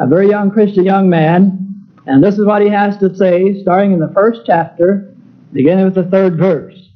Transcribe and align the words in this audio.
a 0.00 0.06
very 0.06 0.28
young 0.28 0.50
Christian 0.50 0.84
young 0.84 1.08
man. 1.08 1.86
And 2.06 2.24
this 2.24 2.38
is 2.38 2.46
what 2.46 2.62
he 2.62 2.68
has 2.68 2.96
to 2.98 3.14
say, 3.14 3.62
starting 3.62 3.92
in 3.92 4.00
the 4.00 4.10
first 4.14 4.40
chapter, 4.46 5.14
beginning 5.52 5.84
with 5.84 5.94
the 5.94 6.04
third 6.04 6.38
verse. 6.38 6.88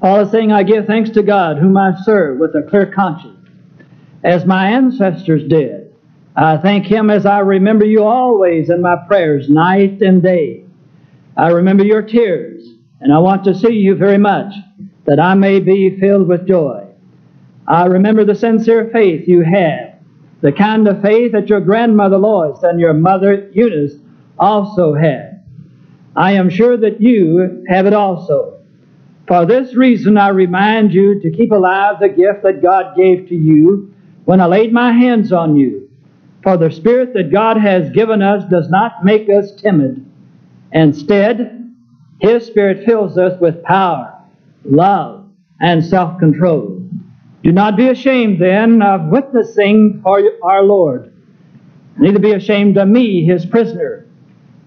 Paul 0.00 0.20
is 0.20 0.30
saying, 0.30 0.52
I 0.52 0.62
give 0.64 0.86
thanks 0.86 1.10
to 1.10 1.22
God, 1.22 1.56
whom 1.58 1.76
I 1.76 1.92
serve 2.04 2.38
with 2.38 2.54
a 2.54 2.62
clear 2.68 2.92
conscience, 2.92 3.48
as 4.22 4.44
my 4.44 4.70
ancestors 4.70 5.48
did. 5.48 5.94
I 6.36 6.58
thank 6.58 6.86
him 6.86 7.08
as 7.08 7.24
I 7.24 7.38
remember 7.38 7.84
you 7.84 8.04
always 8.04 8.68
in 8.68 8.82
my 8.82 8.96
prayers, 9.06 9.48
night 9.48 10.02
and 10.02 10.22
day. 10.22 10.64
I 11.36 11.48
remember 11.48 11.84
your 11.84 12.02
tears, 12.02 12.66
and 13.00 13.12
I 13.12 13.18
want 13.18 13.44
to 13.44 13.54
see 13.54 13.72
you 13.72 13.94
very 13.94 14.18
much, 14.18 14.52
that 15.06 15.20
I 15.20 15.34
may 15.34 15.60
be 15.60 15.98
filled 15.98 16.28
with 16.28 16.46
joy. 16.46 16.86
I 17.66 17.86
remember 17.86 18.24
the 18.24 18.34
sincere 18.34 18.90
faith 18.92 19.26
you 19.26 19.42
have, 19.42 19.91
the 20.42 20.52
kind 20.52 20.86
of 20.88 21.00
faith 21.00 21.32
that 21.32 21.48
your 21.48 21.60
grandmother 21.60 22.18
Lois 22.18 22.62
and 22.62 22.78
your 22.78 22.92
mother 22.92 23.48
Eunice 23.52 23.94
also 24.38 24.92
had. 24.92 25.44
I 26.16 26.32
am 26.32 26.50
sure 26.50 26.76
that 26.76 27.00
you 27.00 27.64
have 27.68 27.86
it 27.86 27.94
also. 27.94 28.58
For 29.28 29.46
this 29.46 29.74
reason, 29.74 30.18
I 30.18 30.28
remind 30.28 30.92
you 30.92 31.20
to 31.20 31.30
keep 31.30 31.52
alive 31.52 32.00
the 32.00 32.08
gift 32.08 32.42
that 32.42 32.60
God 32.60 32.96
gave 32.96 33.28
to 33.28 33.36
you 33.36 33.94
when 34.24 34.40
I 34.40 34.46
laid 34.46 34.72
my 34.72 34.92
hands 34.92 35.32
on 35.32 35.56
you. 35.56 35.88
For 36.42 36.56
the 36.56 36.70
Spirit 36.70 37.14
that 37.14 37.32
God 37.32 37.56
has 37.56 37.90
given 37.90 38.20
us 38.20 38.42
does 38.50 38.68
not 38.68 39.04
make 39.04 39.28
us 39.30 39.52
timid. 39.52 40.04
Instead, 40.72 41.72
His 42.20 42.44
Spirit 42.44 42.84
fills 42.84 43.16
us 43.16 43.40
with 43.40 43.62
power, 43.62 44.12
love, 44.64 45.30
and 45.60 45.84
self 45.84 46.18
control. 46.18 46.81
Do 47.42 47.50
not 47.50 47.76
be 47.76 47.88
ashamed 47.88 48.40
then 48.40 48.82
of 48.82 49.06
witnessing 49.08 50.00
for 50.02 50.22
our 50.44 50.62
Lord, 50.62 51.12
neither 51.98 52.20
be 52.20 52.32
ashamed 52.32 52.76
of 52.78 52.88
me, 52.88 53.24
his 53.24 53.44
prisoner. 53.44 54.06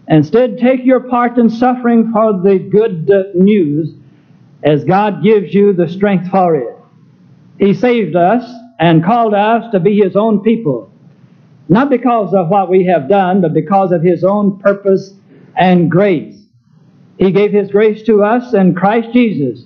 Instead, 0.08 0.58
take 0.58 0.86
your 0.86 1.00
part 1.00 1.38
in 1.38 1.50
suffering 1.50 2.12
for 2.12 2.34
the 2.34 2.60
good 2.60 3.10
news 3.34 3.94
as 4.64 4.84
God 4.84 5.24
gives 5.24 5.54
you 5.54 5.74
the 5.74 5.88
strength 5.88 6.30
for 6.30 6.56
it. 6.56 6.76
He 7.60 7.74
saved 7.74 8.16
us 8.16 8.52
and 8.80 9.04
called 9.06 9.34
us 9.34 9.72
to 9.72 9.80
be 9.80 9.98
his 9.98 10.16
own 10.16 10.42
people, 10.42 10.92
not 11.70 11.90
because 11.90 12.34
of 12.34 12.50
what 12.50 12.70
we 12.70 12.86
have 12.86 13.08
done, 13.08 13.42
but 13.42 13.54
because 13.54 13.94
of 13.94 14.04
his 14.04 14.24
own 14.24 14.60
purpose 14.60 15.14
and 15.56 15.90
grace. 15.90 16.44
He 17.18 17.32
gave 17.32 17.54
his 17.54 17.72
grace 17.72 18.04
to 18.04 18.24
us 18.24 18.54
in 18.54 18.76
Christ 18.76 19.14
Jesus 19.14 19.64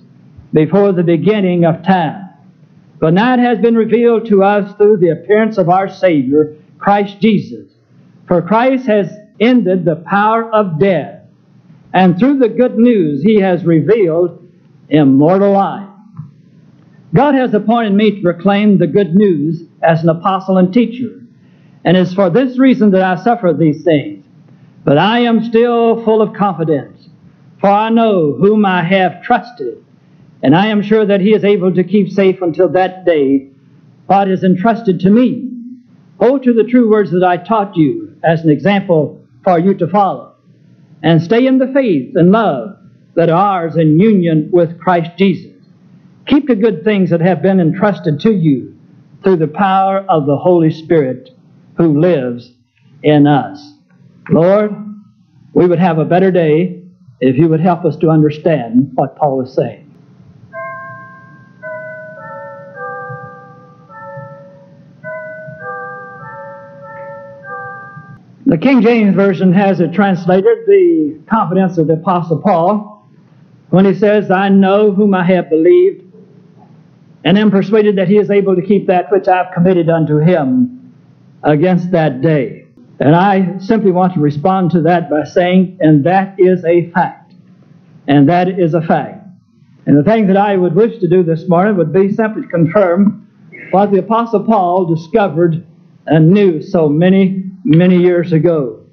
before 0.52 0.92
the 0.92 1.02
beginning 1.02 1.64
of 1.64 1.82
time. 1.82 2.29
But 3.00 3.14
now 3.14 3.32
it 3.32 3.40
has 3.40 3.58
been 3.58 3.74
revealed 3.74 4.26
to 4.26 4.44
us 4.44 4.76
through 4.76 4.98
the 4.98 5.08
appearance 5.08 5.56
of 5.56 5.70
our 5.70 5.88
Savior, 5.88 6.56
Christ 6.78 7.18
Jesus. 7.18 7.72
For 8.28 8.42
Christ 8.42 8.86
has 8.86 9.10
ended 9.40 9.84
the 9.84 9.96
power 9.96 10.52
of 10.52 10.78
death, 10.78 11.22
and 11.94 12.18
through 12.18 12.38
the 12.38 12.50
good 12.50 12.76
news 12.76 13.22
he 13.22 13.40
has 13.40 13.64
revealed 13.64 14.46
immortal 14.90 15.52
life. 15.52 15.88
God 17.14 17.34
has 17.34 17.54
appointed 17.54 17.94
me 17.94 18.16
to 18.16 18.22
proclaim 18.22 18.76
the 18.76 18.86
good 18.86 19.14
news 19.14 19.64
as 19.82 20.02
an 20.02 20.10
apostle 20.10 20.58
and 20.58 20.72
teacher, 20.72 21.22
and 21.84 21.96
it's 21.96 22.12
for 22.12 22.28
this 22.28 22.58
reason 22.58 22.90
that 22.90 23.02
I 23.02 23.22
suffer 23.24 23.52
these 23.52 23.82
things. 23.82 24.24
But 24.84 24.98
I 24.98 25.20
am 25.20 25.42
still 25.42 26.04
full 26.04 26.20
of 26.20 26.34
confidence, 26.34 27.08
for 27.60 27.68
I 27.68 27.88
know 27.88 28.34
whom 28.34 28.66
I 28.66 28.84
have 28.84 29.22
trusted 29.22 29.84
and 30.42 30.54
I 30.56 30.68
am 30.68 30.82
sure 30.82 31.06
that 31.06 31.20
He 31.20 31.32
is 31.34 31.44
able 31.44 31.74
to 31.74 31.84
keep 31.84 32.10
safe 32.10 32.40
until 32.42 32.68
that 32.70 33.04
day 33.04 33.50
what 34.06 34.28
is 34.28 34.42
entrusted 34.42 35.00
to 35.00 35.10
me. 35.10 35.48
Hold 36.18 36.42
to 36.44 36.52
the 36.52 36.64
true 36.64 36.90
words 36.90 37.10
that 37.12 37.24
I 37.24 37.36
taught 37.36 37.76
you 37.76 38.16
as 38.22 38.42
an 38.42 38.50
example 38.50 39.24
for 39.44 39.58
you 39.58 39.74
to 39.74 39.88
follow. 39.88 40.34
And 41.02 41.22
stay 41.22 41.46
in 41.46 41.58
the 41.58 41.70
faith 41.72 42.14
and 42.14 42.30
love 42.30 42.76
that 43.14 43.30
are 43.30 43.62
ours 43.62 43.76
in 43.76 43.98
union 43.98 44.50
with 44.52 44.78
Christ 44.80 45.12
Jesus. 45.16 45.52
Keep 46.26 46.48
the 46.48 46.56
good 46.56 46.84
things 46.84 47.10
that 47.10 47.20
have 47.20 47.42
been 47.42 47.60
entrusted 47.60 48.20
to 48.20 48.32
you 48.32 48.76
through 49.22 49.36
the 49.36 49.48
power 49.48 50.04
of 50.08 50.26
the 50.26 50.36
Holy 50.36 50.70
Spirit 50.70 51.30
who 51.76 52.00
lives 52.00 52.52
in 53.02 53.26
us. 53.26 53.74
Lord, 54.28 54.72
we 55.54 55.66
would 55.66 55.78
have 55.78 55.98
a 55.98 56.04
better 56.04 56.30
day 56.30 56.82
if 57.20 57.36
you 57.36 57.48
would 57.48 57.60
help 57.60 57.84
us 57.84 57.96
to 57.96 58.10
understand 58.10 58.92
what 58.94 59.16
Paul 59.16 59.42
is 59.42 59.54
saying. 59.54 59.89
The 68.50 68.58
King 68.58 68.82
James 68.82 69.14
Version 69.14 69.52
has 69.52 69.78
it 69.78 69.92
translated, 69.92 70.66
the 70.66 71.20
confidence 71.30 71.78
of 71.78 71.86
the 71.86 71.92
Apostle 71.92 72.38
Paul, 72.38 73.08
when 73.68 73.84
he 73.84 73.94
says, 73.94 74.28
I 74.28 74.48
know 74.48 74.90
whom 74.90 75.14
I 75.14 75.24
have 75.24 75.48
believed, 75.48 76.12
and 77.22 77.38
am 77.38 77.52
persuaded 77.52 77.94
that 77.94 78.08
he 78.08 78.18
is 78.18 78.28
able 78.28 78.56
to 78.56 78.62
keep 78.62 78.88
that 78.88 79.08
which 79.12 79.28
I 79.28 79.36
have 79.36 79.54
committed 79.54 79.88
unto 79.88 80.18
him 80.18 80.92
against 81.44 81.92
that 81.92 82.22
day. 82.22 82.66
And 82.98 83.14
I 83.14 83.56
simply 83.58 83.92
want 83.92 84.14
to 84.14 84.20
respond 84.20 84.72
to 84.72 84.82
that 84.82 85.08
by 85.08 85.22
saying, 85.22 85.78
and 85.80 86.02
that 86.02 86.34
is 86.36 86.64
a 86.64 86.90
fact. 86.90 87.32
And 88.08 88.28
that 88.28 88.48
is 88.48 88.74
a 88.74 88.82
fact. 88.82 89.28
And 89.86 89.96
the 89.96 90.02
thing 90.02 90.26
that 90.26 90.36
I 90.36 90.56
would 90.56 90.74
wish 90.74 90.98
to 90.98 91.08
do 91.08 91.22
this 91.22 91.48
morning 91.48 91.76
would 91.76 91.92
be 91.92 92.12
simply 92.12 92.42
to 92.42 92.48
confirm 92.48 93.28
what 93.70 93.92
the 93.92 94.00
Apostle 94.00 94.42
Paul 94.42 94.92
discovered 94.92 95.64
and 96.08 96.32
knew 96.32 96.60
so 96.60 96.88
many 96.88 97.49
many 97.64 97.98
years 97.98 98.32
ago. 98.32 98.84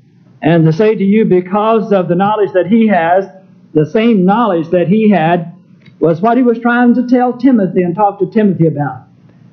And 0.41 0.65
to 0.65 0.73
say 0.73 0.95
to 0.95 1.03
you, 1.03 1.25
because 1.25 1.91
of 1.91 2.07
the 2.07 2.15
knowledge 2.15 2.51
that 2.53 2.67
he 2.67 2.87
has, 2.87 3.25
the 3.73 3.85
same 3.85 4.25
knowledge 4.25 4.69
that 4.69 4.87
he 4.87 5.09
had 5.09 5.53
was 5.99 6.21
what 6.21 6.37
he 6.37 6.43
was 6.43 6.59
trying 6.59 6.93
to 6.95 7.07
tell 7.07 7.37
Timothy 7.37 7.81
and 7.81 7.95
talk 7.95 8.19
to 8.19 8.29
Timothy 8.29 8.67
about. 8.67 9.07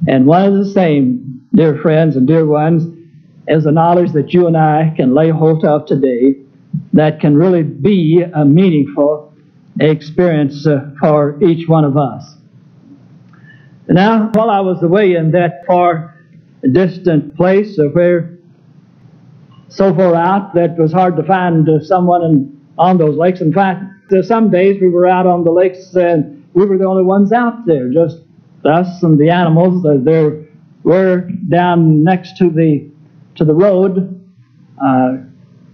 And 0.07 0.27
one 0.27 0.45
of 0.45 0.55
the 0.55 0.71
same, 0.71 1.47
dear 1.55 1.79
friends 1.79 2.17
and 2.17 2.27
dear 2.27 2.47
ones, 2.47 2.85
is 3.49 3.65
the 3.65 3.73
knowledge 3.73 4.13
that 4.13 4.33
you 4.33 4.47
and 4.47 4.57
I 4.57 4.93
can 4.97 5.15
lay 5.15 5.31
hold 5.31 5.65
of 5.65 5.87
today 5.87 6.37
that 6.93 7.21
can 7.21 7.37
really 7.37 7.63
be 7.63 8.23
a 8.23 8.45
meaningful 8.45 9.33
experience 9.81 10.67
uh, 10.67 10.91
for 11.01 11.43
each 11.43 11.69
one 11.69 11.85
of 11.85 11.97
us. 11.97 12.37
Now, 13.89 14.31
while 14.35 14.51
I 14.51 14.61
was 14.61 14.83
away 14.83 15.15
in 15.15 15.33
that 15.33 15.65
far 15.67 16.19
distant 16.73 17.37
place 17.37 17.79
of 17.79 17.95
where 17.95 18.34
so 19.69 19.95
far 19.95 20.15
out 20.15 20.55
that 20.55 20.71
it 20.71 20.79
was 20.79 20.93
hard 20.93 21.17
to 21.17 21.23
find 21.23 21.69
uh, 21.69 21.83
someone 21.83 22.23
in, 22.23 22.67
on 22.79 22.99
those 22.99 23.17
lakes. 23.17 23.41
In 23.41 23.53
fact, 23.53 23.85
uh, 24.13 24.23
some 24.23 24.51
days 24.51 24.81
we 24.81 24.89
were 24.89 25.07
out 25.07 25.27
on 25.27 25.45
the 25.45 25.51
lakes 25.51 25.95
and 25.95 26.47
we 26.55 26.67
were 26.67 26.79
the 26.79 26.85
only 26.85 27.03
ones 27.03 27.33
out 27.33 27.67
there, 27.67 27.91
just 27.91 28.19
us 28.65 29.03
and 29.03 29.19
the 29.19 29.31
animals. 29.31 29.85
Uh, 29.85 29.97
there 30.03 30.47
were 30.83 31.29
down 31.49 32.03
next 32.05 32.37
to 32.39 32.51
the 32.51 32.91
to 33.37 33.45
the 33.45 33.55
road 33.55 34.21
uh, 34.85 35.17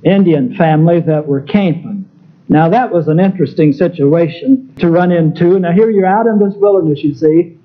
Indian 0.02 0.54
family 0.56 1.00
that 1.00 1.26
were 1.26 1.42
camping. 1.42 2.08
Now 2.48 2.68
that 2.70 2.92
was 2.92 3.08
an 3.08 3.20
interesting 3.20 3.72
situation 3.72 4.74
to 4.78 4.90
run 4.90 5.12
into. 5.12 5.58
Now 5.58 5.72
here 5.72 5.90
you're 5.90 6.06
out 6.06 6.26
in 6.26 6.38
this 6.38 6.54
wilderness, 6.56 7.00
you 7.02 7.14
see, 7.14 7.58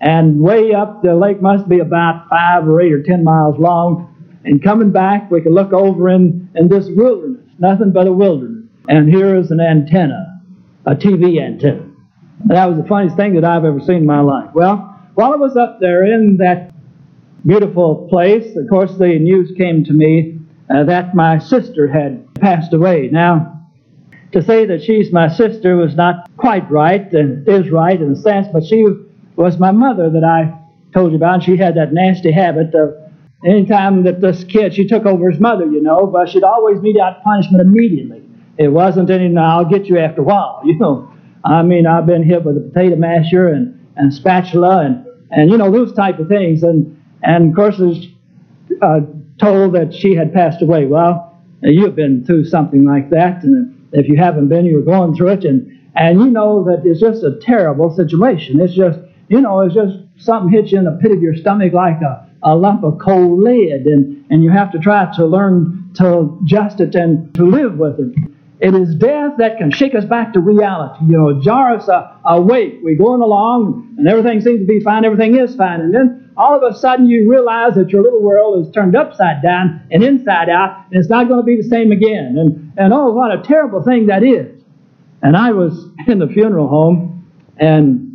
and 0.00 0.40
way 0.40 0.74
up 0.74 1.02
the 1.02 1.14
lake 1.14 1.40
must 1.40 1.68
be 1.68 1.78
about 1.78 2.28
five 2.28 2.68
or 2.68 2.80
eight 2.80 2.92
or 2.92 3.02
ten 3.02 3.24
miles 3.24 3.58
long 3.58 4.14
and 4.48 4.62
coming 4.62 4.90
back, 4.90 5.30
we 5.30 5.42
could 5.42 5.52
look 5.52 5.74
over 5.74 6.08
in, 6.08 6.48
in 6.54 6.68
this 6.68 6.88
wilderness, 6.88 7.46
nothing 7.58 7.92
but 7.92 8.06
a 8.06 8.12
wilderness. 8.12 8.64
And 8.88 9.06
here 9.06 9.36
is 9.36 9.50
an 9.50 9.60
antenna, 9.60 10.40
a 10.86 10.94
TV 10.94 11.38
antenna. 11.38 11.82
And 12.40 12.50
that 12.50 12.64
was 12.64 12.78
the 12.78 12.88
funniest 12.88 13.16
thing 13.16 13.34
that 13.34 13.44
I've 13.44 13.66
ever 13.66 13.78
seen 13.78 13.96
in 13.96 14.06
my 14.06 14.20
life. 14.20 14.48
Well, 14.54 14.98
while 15.14 15.34
I 15.34 15.36
was 15.36 15.54
up 15.58 15.80
there 15.80 16.02
in 16.06 16.38
that 16.38 16.72
beautiful 17.44 18.08
place, 18.08 18.56
of 18.56 18.66
course, 18.70 18.96
the 18.96 19.18
news 19.18 19.52
came 19.58 19.84
to 19.84 19.92
me 19.92 20.38
uh, 20.74 20.84
that 20.84 21.14
my 21.14 21.38
sister 21.38 21.86
had 21.86 22.34
passed 22.36 22.72
away. 22.72 23.10
Now, 23.12 23.68
to 24.32 24.42
say 24.42 24.64
that 24.64 24.82
she's 24.82 25.12
my 25.12 25.28
sister 25.28 25.76
was 25.76 25.94
not 25.94 26.30
quite 26.38 26.70
right, 26.70 27.12
and 27.12 27.46
is 27.46 27.70
right 27.70 28.00
in 28.00 28.12
a 28.12 28.16
sense, 28.16 28.46
but 28.50 28.64
she 28.64 28.86
was 29.36 29.58
my 29.58 29.72
mother 29.72 30.08
that 30.08 30.24
I 30.24 30.58
told 30.94 31.10
you 31.12 31.18
about. 31.18 31.34
And 31.34 31.42
she 31.42 31.58
had 31.58 31.74
that 31.76 31.92
nasty 31.92 32.32
habit 32.32 32.74
of 32.74 32.94
anytime 33.44 34.04
that 34.04 34.20
this 34.20 34.44
kid, 34.44 34.74
she 34.74 34.86
took 34.86 35.06
over 35.06 35.30
his 35.30 35.40
mother, 35.40 35.66
you 35.66 35.82
know, 35.82 36.06
but 36.06 36.28
she'd 36.28 36.42
always 36.42 36.80
mete 36.80 36.98
out 36.98 37.22
punishment 37.22 37.62
immediately. 37.62 38.22
It 38.56 38.68
wasn't 38.68 39.10
any, 39.10 39.34
I'll 39.36 39.64
get 39.64 39.86
you 39.86 39.98
after 39.98 40.20
a 40.20 40.24
while, 40.24 40.60
you 40.64 40.78
know. 40.78 41.12
I 41.44 41.62
mean, 41.62 41.86
I've 41.86 42.06
been 42.06 42.24
hit 42.24 42.44
with 42.44 42.56
a 42.56 42.60
potato 42.60 42.96
masher 42.96 43.48
and, 43.48 43.86
and 43.96 44.12
spatula 44.12 44.84
and, 44.84 45.06
and, 45.30 45.50
you 45.50 45.56
know, 45.56 45.70
those 45.70 45.92
type 45.94 46.18
of 46.18 46.28
things. 46.28 46.62
And, 46.62 47.00
and 47.22 47.50
of 47.50 47.56
course, 47.56 47.78
was 47.78 48.06
uh, 48.82 49.00
told 49.38 49.74
that 49.74 49.94
she 49.94 50.14
had 50.14 50.32
passed 50.34 50.62
away. 50.62 50.86
Well, 50.86 51.40
you've 51.62 51.94
been 51.94 52.24
through 52.24 52.46
something 52.46 52.84
like 52.84 53.10
that. 53.10 53.44
And 53.44 53.88
if 53.92 54.08
you 54.08 54.16
haven't 54.16 54.48
been, 54.48 54.66
you're 54.66 54.82
going 54.82 55.14
through 55.14 55.28
it. 55.28 55.44
And, 55.44 55.78
and 55.94 56.20
you 56.20 56.26
know 56.26 56.64
that 56.64 56.82
it's 56.84 57.00
just 57.00 57.22
a 57.22 57.38
terrible 57.40 57.94
situation. 57.94 58.60
It's 58.60 58.74
just, 58.74 58.98
you 59.28 59.40
know, 59.40 59.60
it's 59.60 59.74
just 59.74 59.96
something 60.16 60.52
hits 60.52 60.72
you 60.72 60.78
in 60.78 60.84
the 60.84 60.98
pit 61.00 61.12
of 61.12 61.22
your 61.22 61.36
stomach 61.36 61.72
like 61.72 62.00
a, 62.02 62.27
a 62.42 62.54
lump 62.56 62.84
of 62.84 62.98
cold 62.98 63.42
lead. 63.42 63.86
And, 63.86 64.24
and 64.30 64.42
you 64.42 64.50
have 64.50 64.70
to 64.72 64.78
try 64.78 65.10
to 65.16 65.26
learn 65.26 65.90
to 65.94 66.38
adjust 66.42 66.80
it 66.80 66.94
and 66.94 67.34
to 67.34 67.44
live 67.44 67.78
with 67.78 67.98
it. 67.98 68.14
It 68.60 68.74
is 68.74 68.94
death 68.96 69.34
that 69.38 69.56
can 69.58 69.70
shake 69.70 69.94
us 69.94 70.04
back 70.04 70.32
to 70.32 70.40
reality, 70.40 71.04
you 71.06 71.16
know, 71.16 71.40
jar 71.40 71.76
us 71.76 71.88
awake. 72.24 72.80
We're 72.82 72.96
going 72.96 73.20
along 73.20 73.94
and 73.98 74.08
everything 74.08 74.40
seems 74.40 74.60
to 74.60 74.66
be 74.66 74.80
fine, 74.80 75.04
everything 75.04 75.36
is 75.36 75.54
fine. 75.54 75.80
And 75.80 75.94
then 75.94 76.30
all 76.36 76.56
of 76.56 76.62
a 76.62 76.76
sudden 76.76 77.06
you 77.06 77.28
realize 77.30 77.74
that 77.74 77.90
your 77.90 78.02
little 78.02 78.22
world 78.22 78.64
is 78.64 78.72
turned 78.72 78.96
upside 78.96 79.42
down 79.42 79.82
and 79.90 80.02
inside 80.04 80.48
out, 80.48 80.86
and 80.90 81.00
it's 81.00 81.08
not 81.08 81.28
going 81.28 81.40
to 81.40 81.44
be 81.44 81.56
the 81.56 81.68
same 81.68 81.90
again. 81.92 82.36
And, 82.38 82.72
and 82.76 82.92
oh, 82.92 83.12
what 83.12 83.32
a 83.32 83.42
terrible 83.42 83.82
thing 83.82 84.06
that 84.06 84.22
is. 84.22 84.62
And 85.20 85.36
I 85.36 85.50
was 85.50 85.86
in 86.06 86.20
the 86.20 86.28
funeral 86.28 86.68
home, 86.68 87.26
and 87.58 88.07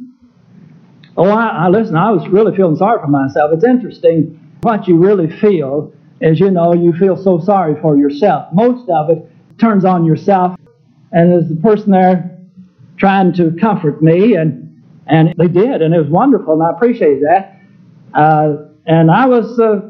oh, 1.17 1.29
I, 1.29 1.65
I 1.65 1.67
listen, 1.69 1.95
I 1.95 2.11
was 2.11 2.27
really 2.29 2.55
feeling 2.55 2.75
sorry 2.75 2.99
for 3.01 3.07
myself. 3.07 3.51
It's 3.53 3.63
interesting 3.63 4.39
what 4.61 4.87
you 4.87 4.97
really 4.97 5.29
feel 5.39 5.93
is, 6.21 6.39
you 6.39 6.51
know, 6.51 6.73
you 6.73 6.93
feel 6.93 7.21
so 7.21 7.39
sorry 7.39 7.79
for 7.81 7.97
yourself. 7.97 8.47
Most 8.53 8.89
of 8.89 9.09
it 9.09 9.29
turns 9.59 9.85
on 9.85 10.05
yourself. 10.05 10.57
And 11.11 11.31
there's 11.31 11.49
the 11.49 11.55
person 11.57 11.91
there 11.91 12.39
trying 12.97 13.33
to 13.33 13.51
comfort 13.59 14.01
me, 14.01 14.35
and, 14.35 14.83
and 15.07 15.33
they 15.37 15.47
did, 15.47 15.81
and 15.81 15.93
it 15.93 15.99
was 15.99 16.09
wonderful, 16.09 16.53
and 16.53 16.63
I 16.63 16.71
appreciated 16.71 17.23
that. 17.23 17.59
Uh, 18.13 18.67
and 18.85 19.11
I 19.11 19.25
was 19.25 19.59
uh, 19.59 19.81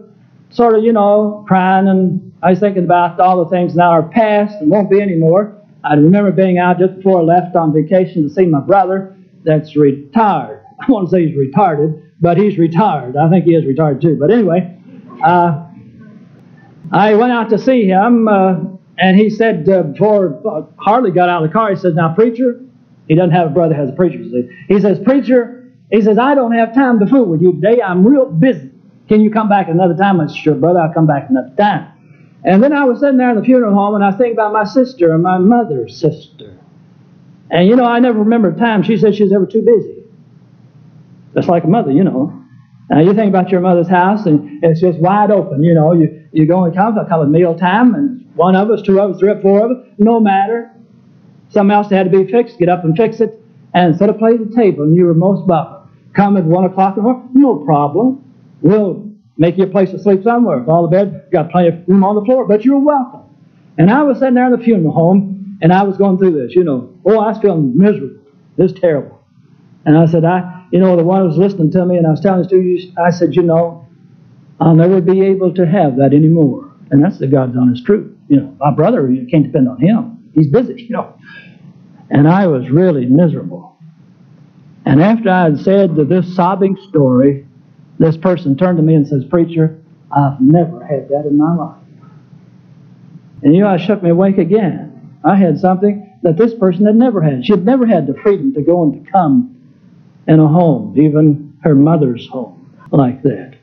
sort 0.50 0.76
of, 0.76 0.84
you 0.84 0.94
know, 0.94 1.46
crying, 1.48 1.88
and 1.88 2.34
I 2.42 2.52
was 2.52 2.60
thinking 2.60 2.84
about 2.84 3.20
all 3.20 3.44
the 3.44 3.50
things 3.50 3.76
now 3.76 3.92
are 3.92 4.04
past 4.04 4.56
and 4.60 4.70
won't 4.70 4.90
be 4.90 5.02
anymore. 5.02 5.56
I 5.84 5.96
remember 5.96 6.32
being 6.32 6.58
out 6.58 6.80
just 6.80 6.96
before 6.96 7.22
I 7.22 7.24
left 7.24 7.56
on 7.56 7.74
vacation 7.74 8.24
to 8.24 8.30
see 8.30 8.46
my 8.46 8.62
brother 8.62 9.16
that's 9.44 9.76
retired. 9.76 10.63
I 10.80 10.92
won't 10.92 11.10
say 11.10 11.28
he's 11.28 11.36
retarded, 11.36 12.12
but 12.20 12.38
he's 12.38 12.58
retired. 12.58 13.16
I 13.18 13.30
think 13.30 13.46
he 13.46 13.56
is 13.56 13.66
retired 13.66 14.02
too. 14.02 14.18
But 14.20 14.32
anyway, 14.32 14.78
uh, 15.24 15.68
I 16.92 17.16
went 17.16 17.32
out 17.32 17.50
to 17.50 17.58
see 17.58 17.86
him 17.86 18.28
uh, 18.28 18.56
and 18.98 19.18
he 19.18 19.30
said, 19.30 19.68
uh, 19.68 19.84
before 19.84 20.40
uh, 20.48 20.66
Harley 20.78 21.12
got 21.12 21.30
out 21.30 21.44
of 21.44 21.50
the 21.50 21.54
car, 21.54 21.70
he 21.72 21.76
says, 21.76 21.96
Now, 21.96 22.14
preacher, 22.14 22.62
he 23.08 23.16
doesn't 23.16 23.32
have 23.32 23.48
a 23.48 23.50
brother 23.50 23.74
has 23.74 23.90
a 23.90 23.94
preacher. 23.94 24.20
He 24.68 24.80
says, 24.80 25.00
Preacher, 25.00 25.72
he 25.92 26.02
says, 26.02 26.18
I 26.18 26.36
don't 26.36 26.54
have 26.54 26.74
time 26.74 27.00
to 27.00 27.08
fool 27.08 27.26
with 27.26 27.42
you 27.42 27.54
today. 27.54 27.82
I'm 27.82 28.06
real 28.06 28.26
busy. 28.26 28.72
Can 29.10 29.22
you 29.22 29.32
come 29.32 29.50
back 29.50 29.68
another 29.68 29.96
time? 29.96 30.22
I 30.22 30.28
said, 30.28 30.36
Sure, 30.38 30.56
brother, 30.56 30.80
I'll 30.80 30.94
come 30.94 31.08
back 31.08 31.30
another 31.30 31.54
time. 31.56 31.90
And 32.46 32.62
then 32.62 32.74
I 32.74 32.84
was 32.84 33.00
sitting 33.00 33.18
there 33.18 33.30
in 33.30 33.38
the 33.38 33.44
funeral 33.44 33.74
home 33.74 33.96
and 33.96 34.04
I 34.04 34.08
was 34.08 34.18
thinking 34.18 34.34
about 34.34 34.54
my 34.54 34.66
sister 34.66 35.14
and 35.14 35.24
my 35.24 35.38
mother's 35.38 35.98
sister. 35.98 36.58
And 37.50 37.68
you 37.68 37.76
know, 37.76 37.86
I 37.86 38.00
never 38.00 38.20
remember 38.20 38.50
a 38.50 38.58
time 38.58 38.84
she 38.84 38.98
said 38.98 39.16
she 39.16 39.24
was 39.24 39.32
ever 39.32 39.46
too 39.46 39.62
busy. 39.62 40.03
Just 41.36 41.48
like 41.48 41.64
a 41.64 41.68
mother, 41.68 41.92
you 41.92 42.04
know. 42.04 42.40
Now 42.90 43.00
you 43.00 43.14
think 43.14 43.30
about 43.30 43.50
your 43.50 43.62
mother's 43.62 43.88
house 43.88 44.26
and 44.26 44.64
it's 44.64 44.82
just 44.82 45.00
wide 45.00 45.32
open, 45.32 45.64
you 45.64 45.74
know. 45.74 45.94
You 45.94 46.28
you 46.32 46.48
go 46.48 46.64
and 46.66 46.76
come, 46.76 46.96
come 47.08 47.22
at 47.22 47.30
meal 47.30 47.56
time 47.56 47.96
and 47.96 48.30
one 48.36 48.56
of 48.56 48.70
us, 48.72 48.82
two 48.82 49.00
of 49.00 49.12
us, 49.12 49.20
three 49.20 49.30
or 49.32 49.42
four 49.42 49.66
of 49.66 49.72
us, 49.72 49.88
no 49.98 50.20
matter. 50.20 50.72
Something 51.50 51.72
else 51.72 51.90
had 51.90 52.12
to 52.12 52.24
be 52.24 52.30
fixed, 52.32 52.58
get 52.58 52.68
up 52.70 52.84
and 52.84 52.98
fix 52.98 53.20
it, 53.20 53.40
and 53.74 53.96
set 53.96 54.10
a 54.10 54.14
place 54.14 54.40
at 54.42 54.50
the 54.50 54.56
table, 54.56 54.84
and 54.84 54.96
you 54.96 55.06
were 55.06 55.14
most 55.14 55.46
welcome. 55.48 55.88
Come 56.14 56.36
at 56.38 56.44
one 56.46 56.66
o'clock 56.66 56.96
the 56.96 57.02
morning, 57.02 57.30
no 57.34 57.58
problem. 57.58 58.24
We'll 58.62 59.12
make 59.38 59.58
you 59.58 59.66
a 59.66 59.68
place 59.68 59.92
to 59.92 60.00
sleep 60.00 60.24
somewhere. 60.24 60.64
All 60.68 60.84
the 60.84 60.96
bed, 60.96 61.28
got 61.32 61.52
plenty 61.52 61.70
of 61.70 61.88
room 61.88 62.04
on 62.04 62.16
the 62.16 62.26
floor, 62.26 62.48
but 62.48 62.66
you're 62.66 62.80
welcome. 62.80 63.22
And 63.78 63.92
I 63.92 64.02
was 64.04 64.20
sitting 64.20 64.34
there 64.34 64.46
in 64.46 64.52
the 64.52 64.64
funeral 64.64 64.94
home, 64.94 65.58
and 65.62 65.72
I 65.72 65.84
was 65.84 65.98
going 65.98 66.18
through 66.18 66.42
this, 66.42 66.56
you 66.56 66.64
know. 66.64 66.92
Oh, 67.06 67.20
I 67.20 67.30
was 67.30 67.38
feeling 67.40 67.78
miserable. 67.78 68.20
This 68.58 68.72
is 68.72 68.80
terrible. 68.80 69.20
And 69.86 69.98
I 69.98 70.06
said, 70.06 70.26
I, 70.26 70.63
you 70.74 70.80
know, 70.80 70.98
the 70.98 71.04
one 71.04 71.24
was 71.28 71.38
listening 71.38 71.70
to 71.70 71.86
me, 71.86 71.98
and 71.98 72.08
I 72.08 72.10
was 72.10 72.20
telling 72.20 72.50
to 72.50 72.60
you, 72.60 72.92
I 72.98 73.12
said, 73.12 73.36
you 73.36 73.44
know, 73.44 73.88
I'll 74.60 74.74
never 74.74 75.02
be 75.02 75.22
able 75.22 75.54
to 75.54 75.68
have 75.68 75.98
that 75.98 76.16
anymore. 76.16 76.72
And 76.90 77.04
that's 77.04 77.20
the 77.20 77.28
God's 77.28 77.56
honest 77.56 77.86
truth. 77.86 78.12
You 78.28 78.38
know, 78.38 78.58
my 78.60 78.72
brother, 78.72 79.08
you 79.12 79.28
can't 79.28 79.44
depend 79.44 79.70
on 79.70 79.80
him. 79.80 80.32
He's 80.34 80.48
busy, 80.48 80.82
you 80.82 80.90
know. 80.90 81.16
And 82.10 82.28
I 82.28 82.48
was 82.48 82.72
really 82.72 83.06
miserable. 83.06 83.78
And 84.84 85.00
after 85.00 85.30
I 85.30 85.44
had 85.44 85.60
said 85.60 85.96
this 85.96 86.36
sobbing 86.36 86.76
story, 86.90 87.48
this 88.00 88.18
person 88.18 88.58
turned 88.58 88.78
to 88.78 88.84
me 88.84 88.96
and 88.96 89.08
says, 89.08 89.26
Preacher, 89.26 89.80
I've 90.12 90.42
never 90.42 90.84
had 90.84 91.08
that 91.10 91.28
in 91.28 91.38
my 91.38 91.54
life. 91.54 91.78
And 93.44 93.54
you 93.54 93.62
know, 93.62 93.68
I 93.68 93.78
shook 93.78 94.02
me 94.02 94.10
awake 94.10 94.40
again. 94.40 95.20
I 95.24 95.36
had 95.36 95.60
something 95.60 96.18
that 96.24 96.36
this 96.36 96.56
person 96.56 96.88
had 96.88 96.96
never 96.96 97.22
had. 97.22 97.46
She 97.46 97.52
had 97.52 97.64
never 97.64 97.86
had 97.86 98.08
the 98.08 98.16
freedom 98.16 98.56
to 98.56 98.64
go 98.64 98.82
and 98.82 99.06
to 99.06 99.12
come 99.12 99.53
in 100.28 100.40
a 100.40 100.48
home, 100.48 101.00
even 101.00 101.58
her 101.64 101.76
mother's 101.76 102.28
home, 102.28 102.74
like 102.92 103.22
that. 103.24 103.58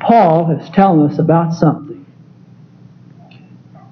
Paul 0.00 0.50
is 0.58 0.70
telling 0.70 1.10
us 1.10 1.18
about 1.18 1.52
something 1.54 2.06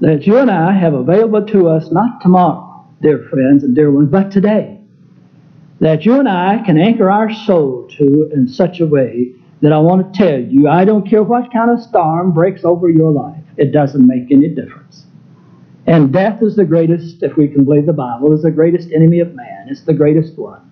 that 0.01 0.27
you 0.27 0.39
and 0.39 0.51
I 0.51 0.73
have 0.73 0.95
available 0.95 1.45
to 1.47 1.69
us 1.69 1.91
not 1.91 2.21
tomorrow, 2.21 2.87
dear 3.03 3.27
friends 3.31 3.65
and 3.65 3.75
dear 3.75 3.91
ones, 3.91 4.09
but 4.11 4.31
today. 4.31 4.81
That 5.81 6.05
you 6.05 6.19
and 6.19 6.29
I 6.29 6.63
can 6.65 6.79
anchor 6.79 7.11
our 7.11 7.33
soul 7.33 7.89
to 7.99 8.31
in 8.33 8.49
such 8.49 8.81
a 8.81 8.87
way 8.87 9.33
that 9.61 9.73
I 9.73 9.79
want 9.79 10.13
to 10.13 10.19
tell 10.19 10.41
you 10.41 10.69
I 10.69 10.85
don't 10.85 11.09
care 11.09 11.23
what 11.23 11.53
kind 11.53 11.71
of 11.71 11.81
storm 11.81 12.33
breaks 12.33 12.65
over 12.65 12.89
your 12.89 13.11
life, 13.11 13.43
it 13.57 13.73
doesn't 13.73 14.07
make 14.07 14.31
any 14.31 14.49
difference. 14.49 15.05
And 15.87 16.13
death 16.13 16.43
is 16.43 16.55
the 16.55 16.65
greatest, 16.65 17.23
if 17.23 17.37
we 17.37 17.49
can 17.49 17.65
believe 17.65 17.87
the 17.87 17.93
Bible, 17.93 18.35
is 18.35 18.43
the 18.43 18.51
greatest 18.51 18.93
enemy 18.93 19.21
of 19.21 19.35
man. 19.35 19.69
It's 19.69 19.83
the 19.83 19.95
greatest 19.95 20.37
one. 20.39 20.68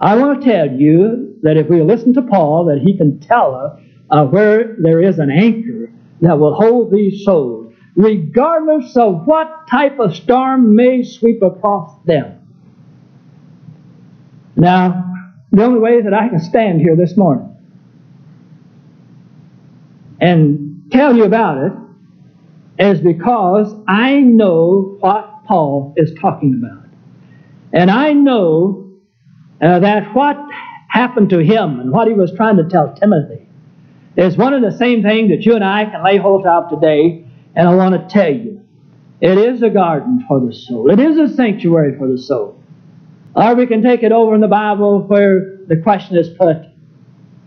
I 0.00 0.16
want 0.16 0.40
to 0.40 0.50
tell 0.50 0.70
you 0.70 1.38
that 1.42 1.56
if 1.56 1.68
we 1.68 1.82
listen 1.82 2.14
to 2.14 2.22
Paul, 2.22 2.66
that 2.66 2.78
he 2.78 2.96
can 2.96 3.18
tell 3.18 3.54
us 3.54 3.80
uh, 4.10 4.24
where 4.24 4.76
there 4.78 5.02
is 5.02 5.18
an 5.18 5.30
anchor 5.30 5.90
that 6.20 6.38
will 6.38 6.54
hold 6.54 6.92
these 6.92 7.24
souls, 7.24 7.72
regardless 7.96 8.96
of 8.96 9.26
what 9.26 9.66
type 9.68 9.98
of 9.98 10.14
storm 10.14 10.74
may 10.74 11.02
sweep 11.02 11.42
across 11.42 11.96
them. 12.04 12.34
Now, 14.56 15.12
the 15.50 15.64
only 15.64 15.80
way 15.80 16.02
that 16.02 16.14
I 16.14 16.28
can 16.28 16.40
stand 16.40 16.80
here 16.80 16.96
this 16.96 17.16
morning 17.16 17.56
and 20.20 20.90
tell 20.90 21.16
you 21.16 21.24
about 21.24 21.58
it 21.58 21.72
is 22.90 23.00
because 23.00 23.74
I 23.86 24.20
know 24.20 24.96
what 25.00 25.44
Paul 25.44 25.94
is 25.96 26.12
talking 26.20 26.60
about. 26.62 26.84
And 27.72 27.90
I 27.90 28.12
know 28.12 28.87
uh, 29.60 29.78
that 29.80 30.14
what 30.14 30.36
happened 30.90 31.30
to 31.30 31.38
him 31.38 31.80
and 31.80 31.90
what 31.90 32.08
he 32.08 32.14
was 32.14 32.32
trying 32.36 32.56
to 32.56 32.68
tell 32.68 32.94
Timothy 32.94 33.46
is 34.16 34.36
one 34.36 34.54
of 34.54 34.62
the 34.62 34.76
same 34.76 35.02
things 35.02 35.30
that 35.30 35.44
you 35.44 35.54
and 35.54 35.64
I 35.64 35.84
can 35.84 36.02
lay 36.04 36.16
hold 36.16 36.46
of 36.46 36.68
today, 36.70 37.24
and 37.54 37.68
I 37.68 37.74
want 37.74 37.94
to 37.94 38.12
tell 38.12 38.32
you. 38.32 38.58
It 39.20 39.36
is 39.36 39.62
a 39.62 39.70
garden 39.70 40.24
for 40.28 40.40
the 40.44 40.52
soul. 40.52 40.90
It 40.90 41.00
is 41.00 41.18
a 41.18 41.34
sanctuary 41.34 41.98
for 41.98 42.08
the 42.08 42.18
soul. 42.18 42.62
Or 43.34 43.54
we 43.54 43.66
can 43.66 43.82
take 43.82 44.02
it 44.02 44.12
over 44.12 44.34
in 44.34 44.40
the 44.40 44.48
Bible 44.48 45.02
where 45.02 45.58
the 45.66 45.76
question 45.76 46.16
is 46.16 46.28
put 46.30 46.56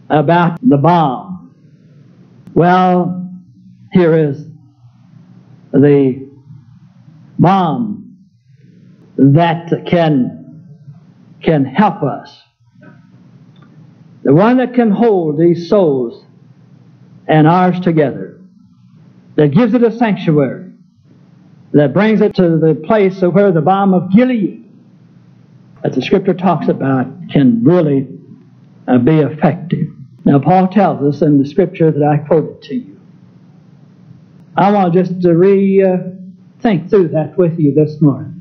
about 0.09 0.59
the 0.61 0.77
balm. 0.77 1.55
Well, 2.53 3.29
here 3.93 4.17
is 4.29 4.45
the 5.71 6.29
balm 7.39 8.17
that 9.17 9.69
can, 9.87 10.40
can 11.43 11.65
help 11.65 12.03
us. 12.03 12.41
The 14.23 14.33
one 14.33 14.57
that 14.57 14.73
can 14.73 14.91
hold 14.91 15.39
these 15.39 15.67
souls 15.69 16.23
and 17.27 17.47
ours 17.47 17.79
together, 17.79 18.39
that 19.35 19.49
gives 19.49 19.73
it 19.73 19.83
a 19.83 19.91
sanctuary, 19.91 20.71
that 21.73 21.93
brings 21.93 22.21
it 22.21 22.35
to 22.35 22.57
the 22.57 22.75
place 22.85 23.21
of 23.21 23.33
where 23.33 23.51
the 23.51 23.61
balm 23.61 23.93
of 23.93 24.11
Gilead, 24.11 24.69
that 25.83 25.93
the 25.93 26.01
Scripture 26.01 26.33
talks 26.33 26.67
about, 26.67 27.07
can 27.31 27.63
really 27.63 28.07
uh, 28.87 28.97
be 28.99 29.19
effective. 29.19 29.87
Now, 30.25 30.39
Paul 30.39 30.67
tells 30.67 31.15
us 31.15 31.21
in 31.21 31.41
the 31.41 31.47
Scripture 31.47 31.91
that 31.91 32.03
I 32.03 32.17
quoted 32.27 32.61
to 32.63 32.75
you. 32.75 32.99
I 34.55 34.71
want 34.71 34.93
just 34.93 35.21
to 35.21 35.33
re 35.35 35.83
uh, 35.83 35.97
through 36.61 37.07
that 37.07 37.33
with 37.37 37.57
you 37.57 37.73
this 37.73 37.99
morning. 38.01 38.40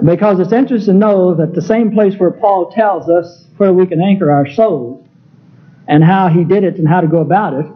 Because 0.00 0.40
it's 0.40 0.52
interesting 0.52 0.94
to 0.94 0.98
know 0.98 1.34
that 1.34 1.54
the 1.54 1.62
same 1.62 1.92
place 1.92 2.16
where 2.16 2.30
Paul 2.30 2.70
tells 2.70 3.08
us 3.08 3.46
where 3.58 3.72
we 3.72 3.86
can 3.86 4.00
anchor 4.00 4.30
our 4.30 4.48
souls 4.48 5.06
and 5.86 6.02
how 6.02 6.28
he 6.28 6.44
did 6.44 6.64
it 6.64 6.76
and 6.76 6.88
how 6.88 7.00
to 7.00 7.06
go 7.06 7.18
about 7.18 7.54
it 7.54 7.66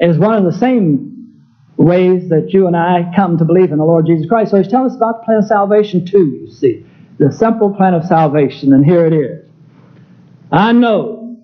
is 0.00 0.18
one 0.18 0.34
of 0.34 0.44
the 0.44 0.58
same 0.58 1.42
ways 1.76 2.28
that 2.28 2.52
you 2.52 2.66
and 2.66 2.76
I 2.76 3.10
come 3.16 3.38
to 3.38 3.44
believe 3.44 3.72
in 3.72 3.78
the 3.78 3.84
Lord 3.84 4.06
Jesus 4.06 4.26
Christ. 4.28 4.50
So 4.50 4.58
he's 4.58 4.68
telling 4.68 4.90
us 4.90 4.96
about 4.96 5.20
the 5.20 5.24
plan 5.24 5.38
of 5.38 5.46
salvation 5.46 6.04
too, 6.04 6.26
you 6.42 6.50
see. 6.50 6.84
The 7.18 7.32
simple 7.32 7.74
plan 7.74 7.94
of 7.94 8.04
salvation, 8.04 8.72
and 8.72 8.84
here 8.84 9.06
it 9.06 9.12
is. 9.12 9.48
I 10.50 10.72
know 10.72 11.38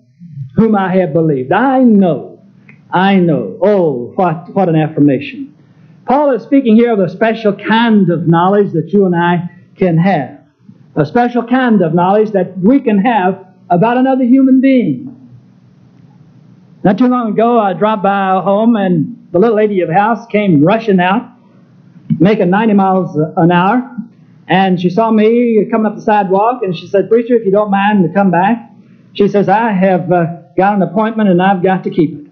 whom 0.55 0.75
I 0.75 0.95
have 0.97 1.13
believed. 1.13 1.51
I 1.51 1.79
know. 1.79 2.41
I 2.91 3.15
know. 3.15 3.57
Oh, 3.61 4.11
what, 4.15 4.53
what 4.53 4.69
an 4.69 4.75
affirmation. 4.75 5.55
Paul 6.05 6.31
is 6.31 6.43
speaking 6.43 6.75
here 6.75 6.91
of 6.91 6.99
a 6.99 7.09
special 7.09 7.55
kind 7.55 8.09
of 8.09 8.27
knowledge 8.27 8.73
that 8.73 8.89
you 8.91 9.05
and 9.05 9.15
I 9.15 9.49
can 9.79 9.97
have. 9.97 10.37
A 10.95 11.05
special 11.05 11.47
kind 11.47 11.81
of 11.81 11.95
knowledge 11.95 12.31
that 12.31 12.57
we 12.57 12.81
can 12.81 12.99
have 12.99 13.47
about 13.69 13.97
another 13.97 14.25
human 14.25 14.61
being. 14.61 15.15
Not 16.83 16.97
too 16.97 17.07
long 17.07 17.31
ago, 17.31 17.59
I 17.59 17.73
dropped 17.73 18.03
by 18.03 18.37
a 18.37 18.41
home 18.41 18.75
and 18.75 19.27
the 19.31 19.39
little 19.39 19.55
lady 19.55 19.81
of 19.81 19.89
the 19.89 19.93
house 19.93 20.25
came 20.27 20.63
rushing 20.63 20.99
out, 20.99 21.29
making 22.19 22.49
90 22.49 22.73
miles 22.73 23.17
an 23.37 23.51
hour. 23.51 23.97
And 24.47 24.81
she 24.81 24.89
saw 24.89 25.11
me 25.11 25.67
coming 25.69 25.85
up 25.85 25.95
the 25.95 26.01
sidewalk 26.01 26.63
and 26.63 26.75
she 26.75 26.87
said, 26.87 27.09
Preacher, 27.09 27.35
if 27.35 27.45
you 27.45 27.51
don't 27.51 27.69
mind 27.69 28.07
to 28.07 28.13
come 28.13 28.31
back. 28.31 28.69
She 29.13 29.27
says, 29.27 29.49
I 29.49 29.71
have 29.71 30.11
uh, 30.11 30.25
got 30.57 30.75
an 30.75 30.81
appointment 30.81 31.29
and 31.29 31.41
I've 31.41 31.61
got 31.61 31.83
to 31.83 31.89
keep 31.89 32.13
it. 32.13 32.31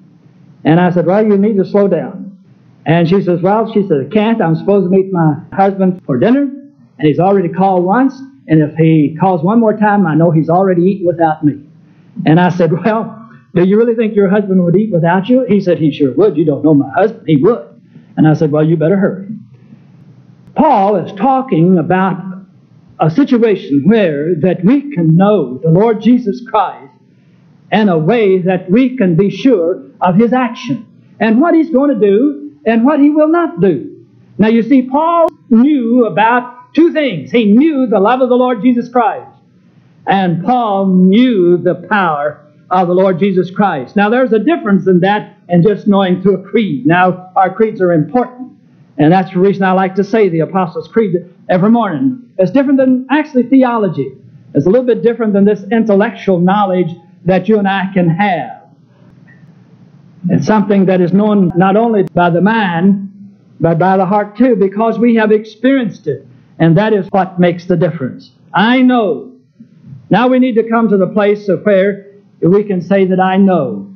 And 0.63 0.80
I 0.80 0.92
said, 0.92 1.06
Well, 1.06 1.25
you 1.25 1.38
need 1.38 1.58
to 1.58 1.66
slow 1.66 1.88
down. 1.88 2.39
And 2.86 3.08
she 3.08 3.22
says, 3.22 3.42
Well, 3.42 3.72
she 3.72 3.88
said, 3.88 4.08
I 4.08 4.13
can't. 4.13 4.42
I'm 4.42 4.56
supposed 4.56 4.86
to 4.86 4.89
meet 4.89 5.12
my 5.12 5.36
husband 5.54 6.01
for 6.06 6.18
dinner. 6.18 6.57
And 6.98 7.08
he's 7.08 7.20
already 7.20 7.50
called 7.50 7.84
once. 7.84 8.13
And 8.48 8.62
if 8.62 8.75
he 8.75 9.18
calls 9.20 9.44
one 9.44 9.60
more 9.60 9.75
time, 9.75 10.08
I 10.08 10.16
know 10.16 10.32
he's 10.32 10.50
already 10.50 10.84
eaten 10.84 11.06
without 11.06 11.44
me. 11.44 11.63
And 12.25 12.39
I 12.39 12.50
said, 12.50 12.72
Well, 12.72 13.30
do 13.54 13.63
you 13.63 13.77
really 13.77 13.96
think 13.96 14.16
your 14.16 14.30
husband 14.30 14.63
would 14.63 14.75
eat 14.75 14.92
without 14.92 15.27
you? 15.30 15.46
He 15.48 15.60
said 15.60 15.77
he 15.77 15.92
sure 15.92 16.13
would. 16.13 16.38
You 16.38 16.46
don't 16.46 16.63
know 16.63 16.74
my 16.74 16.89
husband. 16.89 17.24
He 17.27 17.38
would. 17.38 17.82
And 18.16 18.27
I 18.27 18.34
said, 18.34 18.51
Well, 18.51 18.66
you 18.66 18.77
better 18.77 18.98
hurry. 18.98 19.27
Paul 20.56 20.96
is 20.96 21.12
talking 21.13 21.77
about 21.77 22.18
a 23.00 23.12
situation 23.12 23.84
where 23.86 24.34
that 24.42 24.63
we 24.63 24.92
can 24.94 25.16
know 25.16 25.60
the 25.60 25.70
Lord 25.70 26.01
Jesus 26.01 26.42
Christ 26.50 26.94
in 27.72 27.89
a 27.89 27.98
way 27.98 28.42
that 28.42 28.72
we 28.72 28.98
can 28.98 29.16
be 29.16 29.30
sure 29.30 29.84
of 30.01 30.16
his 30.16 30.34
action 30.34 30.88
and 31.20 31.39
what 31.39 31.54
he's 31.54 31.70
going 31.70 31.94
to 31.94 32.00
do 32.00 32.60
and 32.66 32.86
what 32.86 33.00
he 33.00 33.10
will 33.10 33.27
not 33.27 33.62
do. 33.62 34.06
Now 34.38 34.48
you 34.48 34.63
see, 34.63 34.84
Paul 34.84 35.27
knew 35.50 36.06
about 36.06 36.57
two 36.77 36.93
things. 36.93 37.31
He 37.31 37.46
knew 37.46 37.88
the 37.88 38.00
love 38.00 38.22
of 38.22 38.29
the 38.29 38.36
Lord 38.36 38.62
Jesus 38.62 38.88
Christ, 38.88 39.36
and 40.05 40.43
Paul 40.46 40.86
knew 40.86 41.57
the 41.57 41.74
power 41.89 42.46
of 42.69 42.88
the 42.88 42.93
Lord 42.93 43.17
Jesus 43.17 43.50
Christ. 43.50 43.96
Now, 43.96 44.10
there's 44.10 44.31
a 44.31 44.39
difference 44.39 44.88
in 44.88 45.00
that 45.00 45.38
and 45.50 45.65
just 45.65 45.88
knowing 45.88 46.22
through 46.22 46.43
a 46.43 46.43
creed. 46.43 46.86
Now, 46.86 47.31
our 47.36 47.51
creeds 47.51 47.81
are 47.81 47.93
important, 47.93 48.51
and 49.00 49.12
that's 49.12 49.34
the 49.34 49.39
reason 49.39 49.63
I 49.63 49.72
like 49.72 49.96
to 49.96 50.03
say 50.03 50.29
the 50.29 50.41
Apostles' 50.41 50.88
Creed 50.88 51.15
every 51.50 51.72
morning. 51.72 52.29
It's 52.38 52.51
different 52.51 52.77
than 52.77 53.07
actually 53.10 53.43
theology. 53.43 54.12
It's 54.53 54.67
a 54.67 54.69
little 54.69 54.86
bit 54.86 55.01
different 55.01 55.34
than 55.34 55.46
this 55.46 55.63
intellectual 55.72 56.39
knowledge 56.39 56.91
that 57.25 57.50
you 57.50 57.57
and 57.57 57.67
I 57.67 57.91
can 57.91 58.07
have. 58.07 58.69
It's 60.29 60.46
something 60.46 60.86
that 60.86 61.01
is 61.01 61.12
known 61.12 61.51
not 61.55 61.75
only 61.75 62.03
by 62.03 62.29
the 62.29 62.41
mind, 62.41 63.05
but 63.60 63.79
by 63.79 63.98
the 63.98 64.05
heart 64.05 64.38
too, 64.38 64.55
because 64.55 65.00
we 65.00 65.15
have 65.15 65.31
experienced 65.31 66.05
it. 66.05 66.27
And 66.60 66.78
that 66.78 66.94
is 66.94 67.08
what 67.12 67.40
makes 67.40 67.66
the 67.66 67.78
difference. 67.78 68.32
I 68.54 68.82
know. 68.82 69.34
Now 70.10 70.28
we 70.28 70.40
need 70.40 70.56
to 70.56 70.70
come 70.70 70.90
to 70.90 70.98
the 70.98 71.08
place 71.08 71.48
of 71.50 71.64
where 71.64 72.12
we 72.42 72.64
can 72.64 72.82
say 72.82 73.06
that 73.06 73.20
I 73.20 73.38
know. 73.38 73.94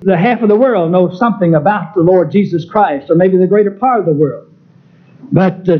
The 0.00 0.16
half 0.16 0.42
of 0.42 0.48
the 0.48 0.56
world 0.56 0.92
knows 0.92 1.18
something 1.18 1.54
about 1.54 1.94
the 1.94 2.02
Lord 2.02 2.30
Jesus 2.30 2.64
Christ, 2.64 3.10
or 3.10 3.14
maybe 3.14 3.38
the 3.38 3.46
greater 3.46 3.70
part 3.70 4.00
of 4.00 4.06
the 4.06 4.12
world. 4.12 4.52
But 5.32 5.68
uh, 5.68 5.78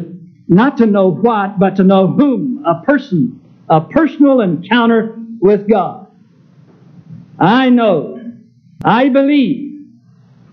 not 0.49 0.79
to 0.79 0.87
know 0.87 1.11
what, 1.11 1.59
but 1.59 1.77
to 1.77 1.85
know 1.85 2.07
whom, 2.09 2.65
a 2.65 2.83
person, 2.85 3.41
a 3.69 3.81
personal 3.83 4.41
encounter 4.41 5.17
with 5.41 5.69
God. 5.69 6.07
I 7.39 7.71
know, 7.71 8.33
I 8.85 9.09
believe, 9.11 9.87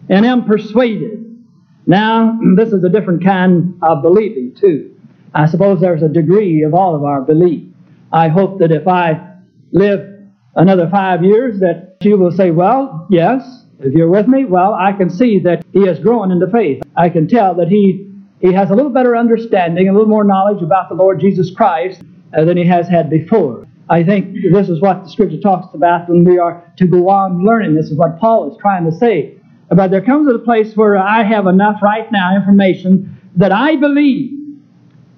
and 0.09 0.25
am 0.25 0.45
persuaded. 0.45 1.43
Now, 1.87 2.37
this 2.55 2.73
is 2.73 2.83
a 2.83 2.89
different 2.89 3.23
kind 3.23 3.77
of 3.81 4.01
believing, 4.01 4.55
too. 4.59 4.90
I 5.33 5.45
suppose 5.45 5.79
there's 5.79 6.03
a 6.03 6.09
degree 6.09 6.63
of 6.63 6.73
all 6.73 6.95
of 6.95 7.03
our 7.03 7.21
belief. 7.21 7.71
I 8.11 8.27
hope 8.27 8.59
that 8.59 8.71
if 8.71 8.87
I 8.87 9.37
live 9.71 10.07
another 10.55 10.89
five 10.89 11.23
years 11.23 11.59
that 11.61 11.97
you 12.01 12.17
will 12.17 12.31
say, 12.31 12.51
well, 12.51 13.07
yes, 13.09 13.65
if 13.79 13.93
you're 13.93 14.09
with 14.09 14.27
me, 14.27 14.45
well, 14.45 14.73
I 14.73 14.91
can 14.91 15.09
see 15.09 15.39
that 15.39 15.65
he 15.71 15.87
has 15.87 15.99
grown 15.99 16.31
in 16.31 16.39
the 16.39 16.49
faith. 16.49 16.83
I 16.97 17.09
can 17.09 17.27
tell 17.27 17.55
that 17.55 17.69
he, 17.69 18.11
he 18.39 18.53
has 18.53 18.69
a 18.69 18.75
little 18.75 18.91
better 18.91 19.15
understanding, 19.15 19.87
a 19.87 19.93
little 19.93 20.07
more 20.07 20.23
knowledge 20.23 20.61
about 20.61 20.89
the 20.89 20.95
Lord 20.95 21.19
Jesus 21.19 21.49
Christ 21.51 22.01
uh, 22.37 22.43
than 22.43 22.57
he 22.57 22.65
has 22.65 22.87
had 22.87 23.09
before. 23.09 23.65
I 23.89 24.03
think 24.03 24.35
this 24.53 24.69
is 24.69 24.81
what 24.81 25.03
the 25.03 25.09
Scripture 25.09 25.39
talks 25.39 25.73
about 25.73 26.09
when 26.09 26.23
we 26.23 26.37
are 26.37 26.63
to 26.77 26.87
go 26.87 27.09
on 27.09 27.43
learning. 27.43 27.75
This 27.75 27.89
is 27.89 27.97
what 27.97 28.19
Paul 28.19 28.51
is 28.51 28.57
trying 28.61 28.85
to 28.85 28.91
say. 28.91 29.35
But 29.69 29.91
there 29.91 30.01
comes 30.01 30.33
a 30.33 30.37
place 30.39 30.75
where 30.75 30.97
I 30.97 31.23
have 31.23 31.47
enough 31.47 31.81
right 31.81 32.09
now 32.11 32.35
information 32.35 33.17
that 33.35 33.51
I 33.51 33.77
believe. 33.77 34.40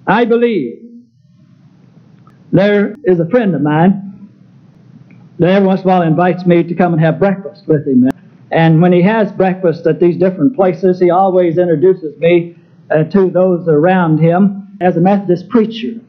I 0.06 0.24
believe. 0.24 0.80
There 2.52 2.94
is 3.04 3.18
a 3.18 3.28
friend 3.28 3.54
of 3.54 3.62
mine 3.62 4.28
that 5.38 5.50
every 5.50 5.66
once 5.66 5.80
in 5.80 5.88
a 5.88 5.90
while 5.90 6.02
invites 6.02 6.46
me 6.46 6.62
to 6.62 6.74
come 6.74 6.92
and 6.92 7.02
have 7.02 7.18
breakfast 7.18 7.66
with 7.66 7.86
him. 7.86 8.08
And 8.52 8.80
when 8.80 8.92
he 8.92 9.02
has 9.02 9.32
breakfast 9.32 9.86
at 9.86 9.98
these 9.98 10.16
different 10.16 10.54
places, 10.54 11.00
he 11.00 11.10
always 11.10 11.58
introduces 11.58 12.16
me 12.18 12.56
uh, 12.90 13.04
to 13.04 13.30
those 13.30 13.66
around 13.66 14.18
him 14.20 14.76
as 14.80 14.96
a 14.96 15.00
Methodist 15.00 15.48
preacher. 15.48 16.00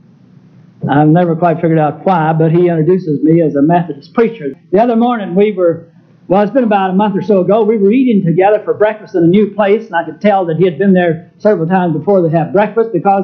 I've 0.87 1.07
never 1.07 1.35
quite 1.35 1.55
figured 1.55 1.79
out 1.79 2.05
why, 2.05 2.33
but 2.33 2.51
he 2.51 2.67
introduces 2.67 3.23
me 3.23 3.41
as 3.41 3.55
a 3.55 3.61
Methodist 3.61 4.13
preacher. 4.13 4.53
The 4.71 4.79
other 4.79 4.95
morning 4.95 5.33
we 5.33 5.53
were, 5.53 5.91
well, 6.27 6.43
it's 6.43 6.51
been 6.51 6.63
about 6.63 6.91
a 6.91 6.93
month 6.93 7.15
or 7.17 7.23
so 7.23 7.41
ago, 7.41 7.63
we 7.63 7.77
were 7.77 7.91
eating 7.91 8.23
together 8.23 8.61
for 8.63 8.75
breakfast 8.75 9.15
in 9.15 9.23
a 9.23 9.27
new 9.27 9.51
place, 9.55 9.87
and 9.87 9.95
I 9.95 10.03
could 10.03 10.21
tell 10.21 10.45
that 10.45 10.57
he 10.57 10.65
had 10.65 10.77
been 10.77 10.93
there 10.93 11.31
several 11.39 11.67
times 11.67 11.97
before 11.97 12.21
to 12.21 12.29
have 12.29 12.53
breakfast 12.53 12.91
because 12.93 13.23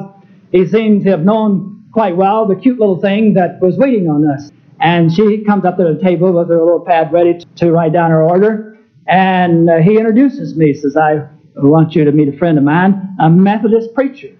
he 0.52 0.66
seemed 0.66 1.04
to 1.04 1.10
have 1.10 1.24
known 1.24 1.84
quite 1.92 2.16
well 2.16 2.46
the 2.46 2.54
cute 2.54 2.78
little 2.78 3.00
thing 3.00 3.34
that 3.34 3.60
was 3.60 3.76
waiting 3.76 4.08
on 4.08 4.28
us. 4.28 4.50
And 4.80 5.12
she 5.12 5.44
comes 5.44 5.64
up 5.64 5.76
to 5.78 5.84
the 5.94 6.00
table 6.02 6.32
with 6.32 6.48
her 6.48 6.62
little 6.62 6.80
pad 6.80 7.12
ready 7.12 7.38
to 7.56 7.72
write 7.72 7.92
down 7.92 8.10
her 8.10 8.22
order. 8.22 8.78
And 9.06 9.70
uh, 9.70 9.78
he 9.78 9.96
introduces 9.96 10.56
me, 10.56 10.74
says, 10.74 10.96
I 10.96 11.26
want 11.56 11.94
you 11.94 12.04
to 12.04 12.12
meet 12.12 12.28
a 12.28 12.36
friend 12.36 12.58
of 12.58 12.64
mine, 12.64 13.16
a 13.20 13.30
Methodist 13.30 13.94
preacher. 13.94 14.36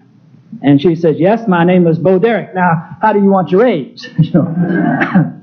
And 0.61 0.81
she 0.81 0.95
says, 0.95 1.15
Yes, 1.17 1.47
my 1.47 1.63
name 1.63 1.87
is 1.87 1.97
Bo 1.97 2.19
Derek. 2.19 2.53
Now, 2.53 2.97
how 3.01 3.13
do 3.13 3.19
you 3.19 3.29
want 3.29 3.49
your 3.49 3.65
age? 3.65 4.07
you 4.19 4.31
know. 4.33 4.45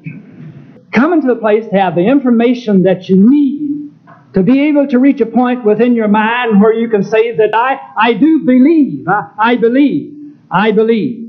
Coming 0.93 1.21
to 1.23 1.29
the 1.29 1.37
place 1.37 1.67
to 1.71 1.79
have 1.79 1.95
the 1.95 2.07
information 2.07 2.83
that 2.83 3.09
you 3.09 3.17
need 3.17 3.93
to 4.35 4.43
be 4.43 4.69
able 4.69 4.87
to 4.89 4.99
reach 4.99 5.21
a 5.21 5.27
point 5.27 5.65
within 5.65 5.95
your 5.95 6.09
mind 6.09 6.61
where 6.61 6.73
you 6.73 6.89
can 6.89 7.03
say 7.03 7.37
that 7.37 7.55
I, 7.55 7.79
I 7.97 8.13
do 8.15 8.41
believe, 8.45 9.09
I, 9.09 9.31
I 9.39 9.57
believe, 9.57 10.20
I 10.51 10.73
believe. 10.73 11.29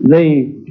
The 0.00 0.70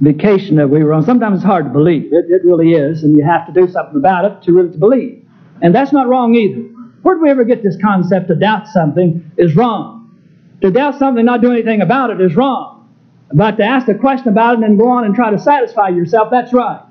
vacation 0.00 0.56
that 0.56 0.70
we 0.70 0.82
were 0.82 0.92
on, 0.92 1.04
sometimes 1.04 1.36
it's 1.36 1.44
hard 1.44 1.64
to 1.64 1.70
believe. 1.70 2.12
It, 2.12 2.26
it 2.28 2.44
really 2.44 2.72
is, 2.72 3.02
and 3.02 3.16
you 3.16 3.24
have 3.24 3.46
to 3.46 3.52
do 3.52 3.70
something 3.70 3.96
about 3.96 4.24
it 4.24 4.42
to 4.44 4.52
really 4.52 4.70
to 4.70 4.78
believe. 4.78 5.28
And 5.60 5.74
that's 5.74 5.92
not 5.92 6.08
wrong 6.08 6.34
either. 6.34 6.62
Where 7.02 7.16
did 7.16 7.22
we 7.22 7.30
ever 7.30 7.44
get 7.44 7.62
this 7.62 7.76
concept 7.82 8.28
to 8.28 8.36
doubt 8.36 8.68
something 8.68 9.30
is 9.36 9.56
wrong? 9.56 10.18
To 10.62 10.70
doubt 10.70 10.98
something, 10.98 11.24
not 11.24 11.40
do 11.40 11.52
anything 11.52 11.80
about 11.80 12.10
it 12.10 12.20
is 12.20 12.36
wrong. 12.36 12.88
But 13.32 13.56
to 13.56 13.64
ask 13.64 13.88
a 13.88 13.94
question 13.94 14.28
about 14.28 14.52
it 14.52 14.54
and 14.54 14.62
then 14.62 14.76
go 14.78 14.88
on 14.88 15.04
and 15.04 15.14
try 15.14 15.30
to 15.30 15.38
satisfy 15.38 15.88
yourself, 15.88 16.28
that's 16.30 16.52
right. 16.52 16.82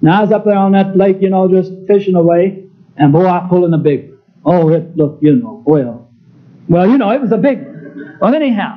Now 0.00 0.18
I 0.18 0.22
was 0.22 0.32
up 0.32 0.44
there 0.44 0.56
on 0.56 0.72
that 0.72 0.96
lake, 0.96 1.18
you 1.20 1.30
know, 1.30 1.48
just 1.48 1.72
fishing 1.86 2.14
away, 2.14 2.64
and 2.96 3.12
boy, 3.12 3.26
I 3.26 3.46
pulling 3.48 3.74
a 3.74 3.78
big 3.78 4.10
one. 4.10 4.18
Oh, 4.44 4.68
it 4.70 4.96
looked, 4.96 5.22
you 5.22 5.36
know, 5.36 5.62
well. 5.66 6.10
Well, 6.68 6.88
you 6.88 6.98
know, 6.98 7.10
it 7.10 7.20
was 7.20 7.32
a 7.32 7.36
big 7.36 7.62
one. 7.62 8.18
Well, 8.20 8.34
anyhow, 8.34 8.76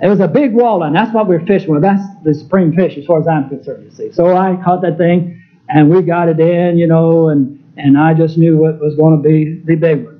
it 0.00 0.08
was 0.08 0.20
a 0.20 0.28
big 0.28 0.52
walleye. 0.52 0.88
and 0.88 0.96
That's 0.96 1.12
what 1.14 1.28
we 1.28 1.36
are 1.36 1.46
fishing 1.46 1.70
with. 1.70 1.82
That's 1.82 2.02
the 2.24 2.34
supreme 2.34 2.74
fish 2.74 2.96
as 2.96 3.06
far 3.06 3.20
as 3.20 3.26
I'm 3.26 3.48
concerned, 3.48 3.84
you 3.84 3.90
see. 3.90 4.12
So 4.12 4.36
I 4.36 4.56
caught 4.62 4.82
that 4.82 4.98
thing 4.98 5.42
and 5.68 5.90
we 5.90 6.02
got 6.02 6.28
it 6.28 6.38
in, 6.38 6.78
you 6.78 6.86
know, 6.86 7.28
and, 7.28 7.62
and 7.76 7.98
I 7.98 8.14
just 8.14 8.38
knew 8.38 8.66
it 8.66 8.78
was 8.80 8.94
going 8.96 9.20
to 9.20 9.28
be 9.28 9.62
the 9.64 9.74
big 9.76 10.04
one. 10.04 10.16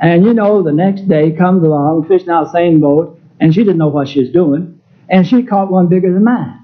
And 0.00 0.24
you 0.24 0.32
know, 0.32 0.62
the 0.62 0.72
next 0.72 1.08
day 1.08 1.32
comes 1.32 1.62
along, 1.62 2.06
fishing 2.06 2.28
out 2.30 2.44
the 2.44 2.52
same 2.52 2.80
boat, 2.80 3.18
and 3.40 3.52
she 3.52 3.62
didn't 3.62 3.78
know 3.78 3.88
what 3.88 4.08
she 4.08 4.20
was 4.20 4.30
doing, 4.30 4.80
and 5.08 5.26
she 5.26 5.42
caught 5.42 5.70
one 5.70 5.88
bigger 5.88 6.12
than 6.12 6.22
mine. 6.24 6.54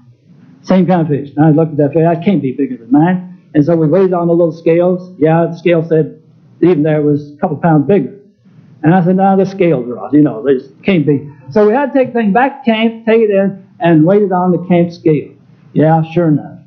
Same 0.63 0.87
kind 0.87 1.01
of 1.01 1.07
fish. 1.07 1.35
And 1.35 1.45
I 1.45 1.49
looked 1.49 1.71
at 1.71 1.77
that 1.77 1.93
fish, 1.93 2.03
that 2.03 2.23
can't 2.23 2.41
be 2.41 2.53
bigger 2.53 2.77
than 2.77 2.91
mine. 2.91 3.43
And 3.53 3.63
so 3.63 3.75
we 3.75 3.87
weighed 3.87 4.13
on 4.13 4.27
the 4.27 4.33
little 4.33 4.51
scales. 4.51 5.13
Yeah, 5.19 5.47
the 5.51 5.57
scale 5.57 5.87
said 5.87 6.21
even 6.61 6.83
there 6.83 7.01
was 7.01 7.33
a 7.33 7.37
couple 7.37 7.57
pounds 7.57 7.87
bigger. 7.87 8.19
And 8.83 8.93
I 8.93 9.03
said, 9.03 9.15
no, 9.15 9.35
the 9.37 9.45
scales 9.45 9.87
are 9.89 9.99
off. 9.99 10.13
You 10.13 10.21
know, 10.21 10.43
they 10.43 10.59
can't 10.83 11.05
be. 11.05 11.29
So 11.51 11.67
we 11.67 11.73
had 11.73 11.93
to 11.93 11.97
take 11.97 12.13
the 12.13 12.19
thing 12.19 12.33
back 12.33 12.63
to 12.63 12.71
camp, 12.71 13.05
take 13.05 13.21
it 13.21 13.29
in, 13.29 13.67
and 13.79 14.05
weigh 14.05 14.23
it 14.23 14.31
on 14.31 14.51
the 14.51 14.65
camp 14.67 14.91
scale. 14.91 15.33
Yeah, 15.73 16.03
sure 16.11 16.29
enough. 16.29 16.59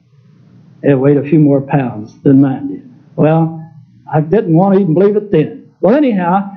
It 0.83 0.95
weighed 0.95 1.17
a 1.17 1.23
few 1.23 1.39
more 1.39 1.61
pounds 1.61 2.19
than 2.23 2.41
mine 2.41 2.69
did. 2.69 2.95
Well, 3.17 3.55
I 4.13 4.21
didn't 4.21 4.55
want 4.55 4.75
to 4.77 4.81
even 4.81 4.95
believe 4.95 5.17
it 5.17 5.31
then. 5.31 5.73
Well, 5.81 5.95
anyhow, 5.95 6.51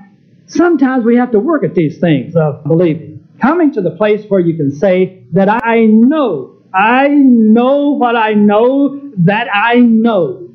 sometimes 0.47 1.03
we 1.05 1.15
have 1.15 1.31
to 1.31 1.39
work 1.39 1.63
at 1.63 1.73
these 1.73 1.97
things 1.99 2.35
of 2.35 2.63
believing. 2.63 3.27
Coming 3.41 3.73
to 3.73 3.81
the 3.81 3.91
place 3.91 4.25
where 4.29 4.39
you 4.39 4.55
can 4.55 4.71
say 4.71 5.23
that 5.31 5.49
I 5.49 5.85
know, 5.85 6.57
I 6.73 7.07
know 7.07 7.89
what 7.91 8.15
I 8.15 8.33
know 8.33 9.01
that 9.17 9.47
I 9.53 9.75
know. 9.75 10.49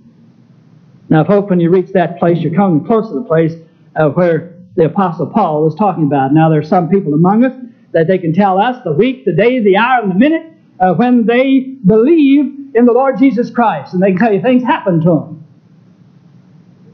Now, 1.09 1.25
folks, 1.25 1.51
when 1.51 1.61
you 1.61 1.71
reach 1.71 1.93
that 1.93 2.19
place, 2.19 2.39
you're 2.39 2.55
coming 2.55 2.85
close 2.85 3.09
to 3.09 3.15
the 3.15 3.25
place 3.25 3.55
uh, 3.97 4.09
where 4.11 4.56
the 4.77 4.85
Apostle 4.85 5.27
Paul 5.27 5.65
was 5.65 5.75
talking 5.75 6.05
about. 6.05 6.33
Now, 6.33 6.49
there 6.49 6.61
are 6.61 6.65
some 6.65 6.89
people 6.89 7.15
among 7.15 7.45
us 7.45 7.53
that 7.93 8.07
they 8.07 8.19
can 8.19 8.33
tell 8.33 8.61
us 8.61 8.83
the 8.85 8.93
week, 8.93 9.25
the 9.25 9.33
day, 9.33 9.61
the 9.61 9.77
hour, 9.77 10.03
and 10.03 10.11
the 10.11 10.15
minute 10.15 10.53
uh, 10.79 10.95
when 10.95 11.27
they 11.27 11.77
believe 11.85 12.75
in 12.75 12.85
the 12.85 12.93
Lord 12.93 13.19
Jesus 13.19 13.51
Christ, 13.51 13.95
and 13.95 14.03
they 14.03 14.11
can 14.11 14.19
tell 14.19 14.33
you 14.33 14.43
things 14.43 14.63
happen 14.63 15.01
to 15.01 15.09
them. 15.09 15.47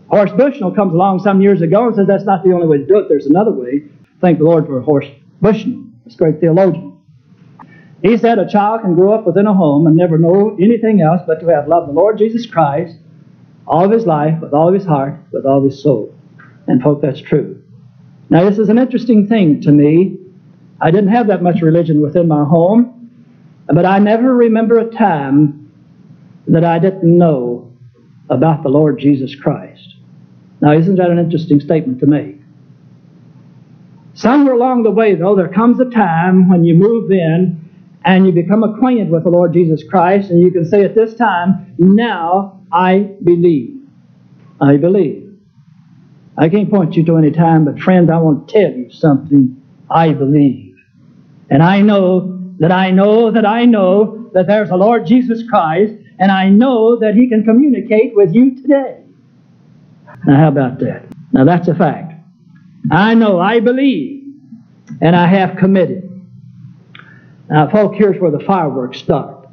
Horace 0.09 0.33
Bushnell 0.33 0.73
comes 0.73 0.93
along 0.93 1.21
some 1.21 1.41
years 1.41 1.63
ago 1.63 1.87
and 1.87 1.97
says 1.97 2.07
that's 2.07 2.25
not 2.25 2.45
the 2.45 2.53
only 2.53 2.67
way 2.67 2.79
to 2.79 2.87
do 2.87 2.99
it. 2.99 3.09
There's 3.09 3.27
another 3.27 3.51
way. 3.51 3.85
Thank 4.21 4.39
the 4.39 4.45
Lord 4.45 4.67
for 4.67 4.81
Horace 4.81 5.11
Bushnell, 5.41 5.85
this 6.05 6.15
great 6.15 6.39
theologian. 6.39 6.99
He 8.03 8.17
said 8.19 8.39
a 8.39 8.49
child 8.49 8.83
can 8.83 8.95
grow 8.95 9.15
up 9.15 9.27
within 9.27 9.47
a 9.47 9.55
home 9.55 9.87
and 9.87 9.97
never 9.97 10.19
know 10.19 10.57
anything 10.61 11.01
else 11.01 11.23
but 11.27 11.41
to 11.41 11.49
have 11.49 11.67
loved 11.67 11.89
the 11.89 11.93
Lord 11.93 12.19
Jesus 12.19 12.47
Christ 12.47 12.97
all 13.67 13.85
of 13.85 13.91
his 13.91 14.07
life, 14.07 14.41
with 14.43 14.53
all 14.53 14.69
of 14.69 14.75
his 14.75 14.85
heart, 14.85 15.19
with 15.33 15.47
all 15.47 15.59
of 15.59 15.65
his 15.65 15.83
soul. 15.83 16.15
And, 16.67 16.83
folk, 16.83 17.01
that's 17.01 17.21
true. 17.21 17.62
Now, 18.33 18.49
this 18.49 18.59
is 18.59 18.71
an 18.71 18.79
interesting 18.79 19.27
thing 19.27 19.61
to 19.61 19.71
me. 19.71 20.17
I 20.81 20.91
didn't 20.91 21.11
have 21.11 21.27
that 21.27 21.43
much 21.43 21.61
religion 21.61 22.01
within 22.01 22.29
my 22.29 22.45
home, 22.45 23.11
but 23.67 23.85
I 23.85 23.99
never 23.99 24.35
remember 24.35 24.79
a 24.79 24.91
time 24.91 25.71
that 26.49 26.65
I 26.65 26.79
didn't 26.79 27.05
know 27.05 27.71
about 28.31 28.63
the 28.63 28.71
Lord 28.71 28.99
Jesus 28.99 29.35
Christ. 29.35 29.97
Now, 30.63 30.73
isn't 30.73 30.95
that 30.95 31.11
an 31.11 31.19
interesting 31.19 31.61
statement 31.61 32.01
to 32.01 32.07
make? 32.07 32.41
Somewhere 34.15 34.55
along 34.55 34.85
the 34.85 34.91
way, 34.91 35.15
though, 35.15 35.37
there 35.37 35.49
comes 35.49 35.79
a 35.79 35.91
time 35.91 36.49
when 36.49 36.65
you 36.65 36.73
move 36.73 37.11
in 37.11 37.61
and 38.07 38.25
you 38.25 38.33
become 38.33 38.63
acquainted 38.63 39.11
with 39.11 39.25
the 39.25 39.31
Lord 39.31 39.53
Jesus 39.53 39.85
Christ, 39.87 40.31
and 40.31 40.41
you 40.41 40.51
can 40.51 40.65
say 40.65 40.87
at 40.87 40.95
this 40.95 41.15
time, 41.17 41.75
now 41.77 42.63
I 42.73 43.11
believe. 43.23 43.77
I 44.59 44.79
believe. 44.79 45.32
I 46.39 46.49
can't 46.49 46.71
point 46.71 46.97
you 46.97 47.05
to 47.05 47.17
any 47.17 47.31
time, 47.31 47.65
but 47.65 47.79
friends, 47.79 48.11
I 48.11 48.17
want 48.17 48.49
to 48.49 48.55
tell 48.55 48.73
you 48.73 48.91
something. 48.91 49.63
I 49.91 50.13
believe. 50.13 50.77
And 51.51 51.63
I 51.63 51.83
know 51.83 52.41
that 52.59 52.73
I 52.73 52.91
know 52.91 53.31
that 53.31 53.45
I 53.45 53.67
know 53.67 54.31
that 54.33 54.47
there's 54.47 54.71
a 54.71 54.77
Lord 54.77 55.07
Jesus 55.07 55.43
Christ, 55.49 55.95
and 56.19 56.33
I 56.33 56.49
know 56.49 56.99
that 56.99 57.15
He 57.15 57.29
can 57.29 57.45
communicate 57.45 58.15
with 58.15 58.35
you 58.35 58.55
today. 58.55 59.03
Now, 60.27 60.37
how 60.37 60.49
about 60.49 60.79
that? 60.79 61.05
Now, 61.33 61.45
that's 61.45 61.69
a 61.69 61.75
fact. 61.75 62.15
I 62.91 63.15
know, 63.15 63.39
I 63.39 63.61
believe, 63.61 64.35
and 65.01 65.15
I 65.15 65.27
have 65.27 65.57
committed. 65.57 66.09
Now, 67.51 67.69
folks, 67.69 67.99
here's 67.99 68.21
where 68.21 68.31
the 68.31 68.41
fireworks 68.41 68.99
start. 68.99 69.47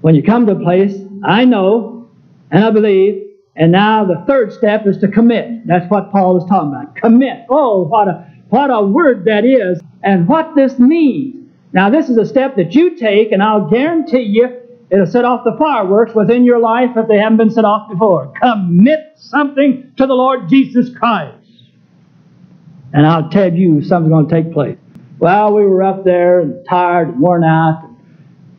When 0.00 0.14
you 0.14 0.22
come 0.22 0.46
to 0.46 0.52
a 0.52 0.60
place, 0.60 0.94
I 1.22 1.44
know, 1.44 2.10
and 2.50 2.64
I 2.64 2.70
believe, 2.70 3.27
and 3.58 3.72
now 3.72 4.04
the 4.04 4.24
third 4.26 4.52
step 4.52 4.86
is 4.86 4.98
to 4.98 5.08
commit. 5.08 5.66
That's 5.66 5.90
what 5.90 6.12
Paul 6.12 6.38
is 6.38 6.48
talking 6.48 6.68
about. 6.68 6.96
Commit. 6.96 7.46
Oh, 7.50 7.82
what 7.82 8.06
a, 8.06 8.32
what 8.50 8.70
a 8.70 8.82
word 8.82 9.24
that 9.24 9.44
is, 9.44 9.80
and 10.02 10.28
what 10.28 10.54
this 10.54 10.78
means. 10.78 11.34
Now, 11.72 11.90
this 11.90 12.08
is 12.08 12.16
a 12.16 12.24
step 12.24 12.56
that 12.56 12.74
you 12.74 12.96
take, 12.96 13.32
and 13.32 13.42
I'll 13.42 13.68
guarantee 13.68 14.22
you 14.22 14.60
it'll 14.90 15.06
set 15.06 15.24
off 15.24 15.44
the 15.44 15.56
fireworks 15.58 16.14
within 16.14 16.44
your 16.44 16.60
life 16.60 16.90
if 16.96 17.08
they 17.08 17.18
haven't 17.18 17.36
been 17.36 17.50
set 17.50 17.64
off 17.64 17.90
before. 17.90 18.32
Commit 18.40 19.00
something 19.16 19.92
to 19.96 20.06
the 20.06 20.14
Lord 20.14 20.48
Jesus 20.48 20.96
Christ. 20.96 21.34
And 22.94 23.06
I'll 23.06 23.28
tell 23.28 23.52
you 23.52 23.82
something's 23.82 24.12
going 24.12 24.28
to 24.28 24.34
take 24.42 24.52
place. 24.52 24.78
Well, 25.18 25.54
we 25.54 25.66
were 25.66 25.82
up 25.82 26.04
there 26.04 26.40
and 26.40 26.64
tired 26.66 27.08
and 27.08 27.20
worn 27.20 27.44
out, 27.44 27.90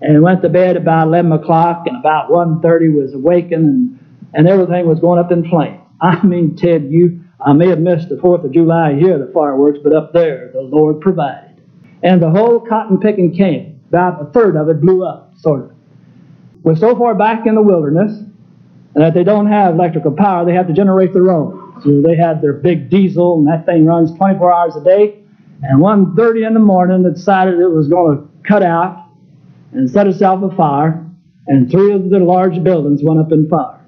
and 0.02 0.22
went 0.22 0.42
to 0.42 0.50
bed 0.50 0.78
about 0.78 1.08
11 1.08 1.32
o'clock, 1.32 1.84
and 1.88 1.98
about 1.98 2.30
1.30 2.30 2.94
was 2.94 3.14
awakened, 3.14 3.66
and, 3.66 3.99
and 4.34 4.48
everything 4.48 4.88
was 4.88 5.00
going 5.00 5.20
up 5.20 5.32
in 5.32 5.48
flames. 5.50 5.82
I 6.02 6.24
mean, 6.26 6.56
Ted, 6.56 6.88
you, 6.90 7.22
I 7.40 7.54
may 7.54 7.68
have 7.70 7.80
missed 7.80 8.10
the 8.10 8.16
4th 8.16 8.46
of 8.46 8.52
July 8.52 8.94
here, 8.94 9.18
the 9.18 9.32
fireworks, 9.34 9.80
but 9.84 9.94
up 9.94 10.14
there, 10.14 10.52
the 10.54 10.62
Lord 10.62 11.02
provided. 11.02 11.62
And 12.04 12.22
the 12.22 12.30
whole 12.30 12.60
cotton 12.60 13.00
picking 13.00 13.36
camp, 13.36 13.76
about 13.90 14.22
a 14.22 14.32
third 14.32 14.56
of 14.56 14.70
it 14.70 14.82
blew 14.82 15.06
up, 15.06 15.34
sort 15.38 15.62
of. 15.62 15.72
We're 16.64 16.76
so 16.76 16.96
far 16.96 17.16
back 17.16 17.46
in 17.46 17.56
the 17.56 17.62
wilderness 17.62 18.22
that 18.96 19.14
they 19.14 19.24
don't 19.24 19.48
have 19.48 19.76
electrical 19.76 20.12
power, 20.12 20.46
they 20.46 20.54
have 20.54 20.68
to 20.68 20.74
generate 20.74 21.14
their 21.14 21.32
own. 21.32 21.82
So 21.84 22.02
they 22.02 22.16
had 22.16 22.42
their 22.42 22.54
big 22.54 22.90
diesel, 22.90 23.38
and 23.38 23.48
that 23.48 23.66
thing 23.66 23.86
runs 23.86 24.12
24 24.18 24.54
hours 24.54 24.76
a 24.76 24.84
day. 24.84 25.24
And 25.62 25.82
1.30 25.82 26.48
in 26.48 26.54
the 26.54 26.60
morning, 26.60 27.04
they 27.04 27.12
decided 27.12 27.60
it 27.60 27.68
was 27.68 27.88
going 27.88 28.18
to 28.18 28.48
cut 28.48 28.64
out 28.64 29.10
and 29.72 29.90
set 29.90 30.08
itself 30.08 30.42
afire, 30.44 31.06
and 31.48 31.70
three 31.70 31.94
of 31.94 32.10
the 32.10 32.20
large 32.20 32.62
buildings 32.64 33.02
went 33.04 33.20
up 33.20 33.32
in 33.32 33.48
fire. 33.48 33.79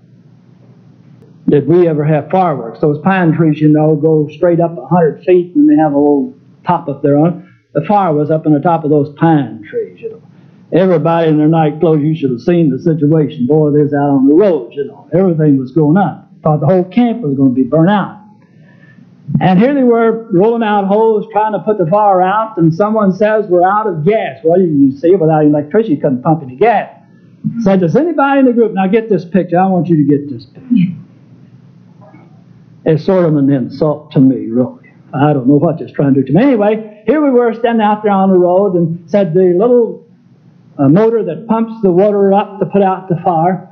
Did 1.52 1.68
we 1.68 1.86
ever 1.86 2.06
have 2.06 2.30
fireworks? 2.30 2.80
Those 2.80 2.98
pine 3.00 3.34
trees, 3.34 3.60
you 3.60 3.68
know, 3.68 3.98
go 3.98 4.30
straight 4.32 4.62
up 4.62 4.72
100 4.72 5.26
feet, 5.26 5.54
and 5.54 5.70
they 5.70 5.76
have 5.76 5.92
a 5.92 5.98
little 5.98 6.34
top 6.66 6.88
up 6.88 7.04
there 7.04 7.18
on. 7.18 7.54
The 7.74 7.84
fire 7.86 8.14
was 8.14 8.32
up 8.32 8.46
in 8.46 8.54
the 8.54 8.62
top 8.62 8.86
of 8.86 8.90
those 8.90 9.14
pine 9.18 9.62
trees, 9.70 10.00
you 10.00 10.12
know. 10.12 10.22
Everybody 10.72 11.28
in 11.28 11.38
their 11.38 11.50
night 11.50 11.82
clothes, 11.82 12.04
you 12.04 12.16
should 12.16 12.32
have 12.32 12.40
seen 12.40 12.70
the 12.70 12.80
situation. 12.80 13.48
Boy, 13.48 13.72
there's 13.72 13.94
out 13.94 14.10
on 14.10 14.30
the 14.30 14.34
roads, 14.34 14.78
you 14.78 14.86
know. 14.86 15.10
Everything 15.14 15.58
was 15.58 15.74
going 15.74 15.98
up. 15.98 16.32
Thought 16.42 16.62
the 16.62 16.68
whole 16.68 16.86
camp 16.86 17.22
was 17.22 17.36
going 17.36 17.54
to 17.54 17.56
be 17.56 17.68
burnt 17.68 17.90
out. 17.90 18.22
And 19.42 19.60
here 19.60 19.74
they 19.74 19.84
were 19.84 20.30
rolling 20.32 20.64
out 20.64 20.88
hose 20.88 21.26
trying 21.34 21.52
to 21.52 21.60
put 21.60 21.78
the 21.78 21.86
fire 21.88 22.22
out, 22.22 22.58
and 22.58 22.74
someone 22.74 23.12
says, 23.12 23.48
We're 23.48 23.68
out 23.68 23.88
of 23.88 24.06
gas. 24.06 24.40
Well, 24.46 24.62
you 24.62 24.98
see, 24.98 25.12
without 25.16 25.44
electricity, 25.44 25.96
you 25.96 26.02
couldn't 26.02 26.22
pump 26.22 26.44
any 26.44 26.56
gas. 26.56 26.98
Said, 27.60 27.82
Does 27.82 27.98
anybody 27.98 28.40
in 28.40 28.46
the 28.46 28.54
group, 28.54 28.72
now 28.74 28.88
get 28.88 29.10
this 29.10 29.26
picture, 29.26 29.60
I 29.60 29.68
want 29.68 29.88
you 29.88 29.98
to 29.98 30.04
get 30.04 30.30
this 30.30 30.46
picture. 30.46 30.96
It's 32.86 33.06
sort 33.06 33.26
of 33.26 33.36
an 33.36 33.52
insult 33.52 34.12
to 34.14 34.20
me, 34.20 34.48
really. 34.48 34.92
I 35.14 35.34
don't 35.34 35.48
know 35.48 35.58
what 35.58 35.82
it's 35.82 35.92
trying 35.92 36.14
to 36.14 36.22
do 36.22 36.28
to 36.28 36.34
me. 36.34 36.44
Anyway, 36.44 37.04
here 37.06 37.22
we 37.22 37.30
were 37.30 37.54
standing 37.54 37.86
out 37.86 38.04
there 38.04 38.12
on 38.12 38.32
the 38.32 38.40
road 38.40 38.76
and 38.76 39.10
said 39.10 39.34
the 39.34 39.54
little 39.58 40.08
uh, 40.80 40.88
motor 40.88 41.24
that 41.26 41.48
pumps 41.48 41.82
the 41.84 41.92
water 41.92 42.34
up 42.34 42.60
to 42.60 42.66
put 42.66 42.82
out 42.82 43.10
the 43.10 43.18
fire 43.24 43.68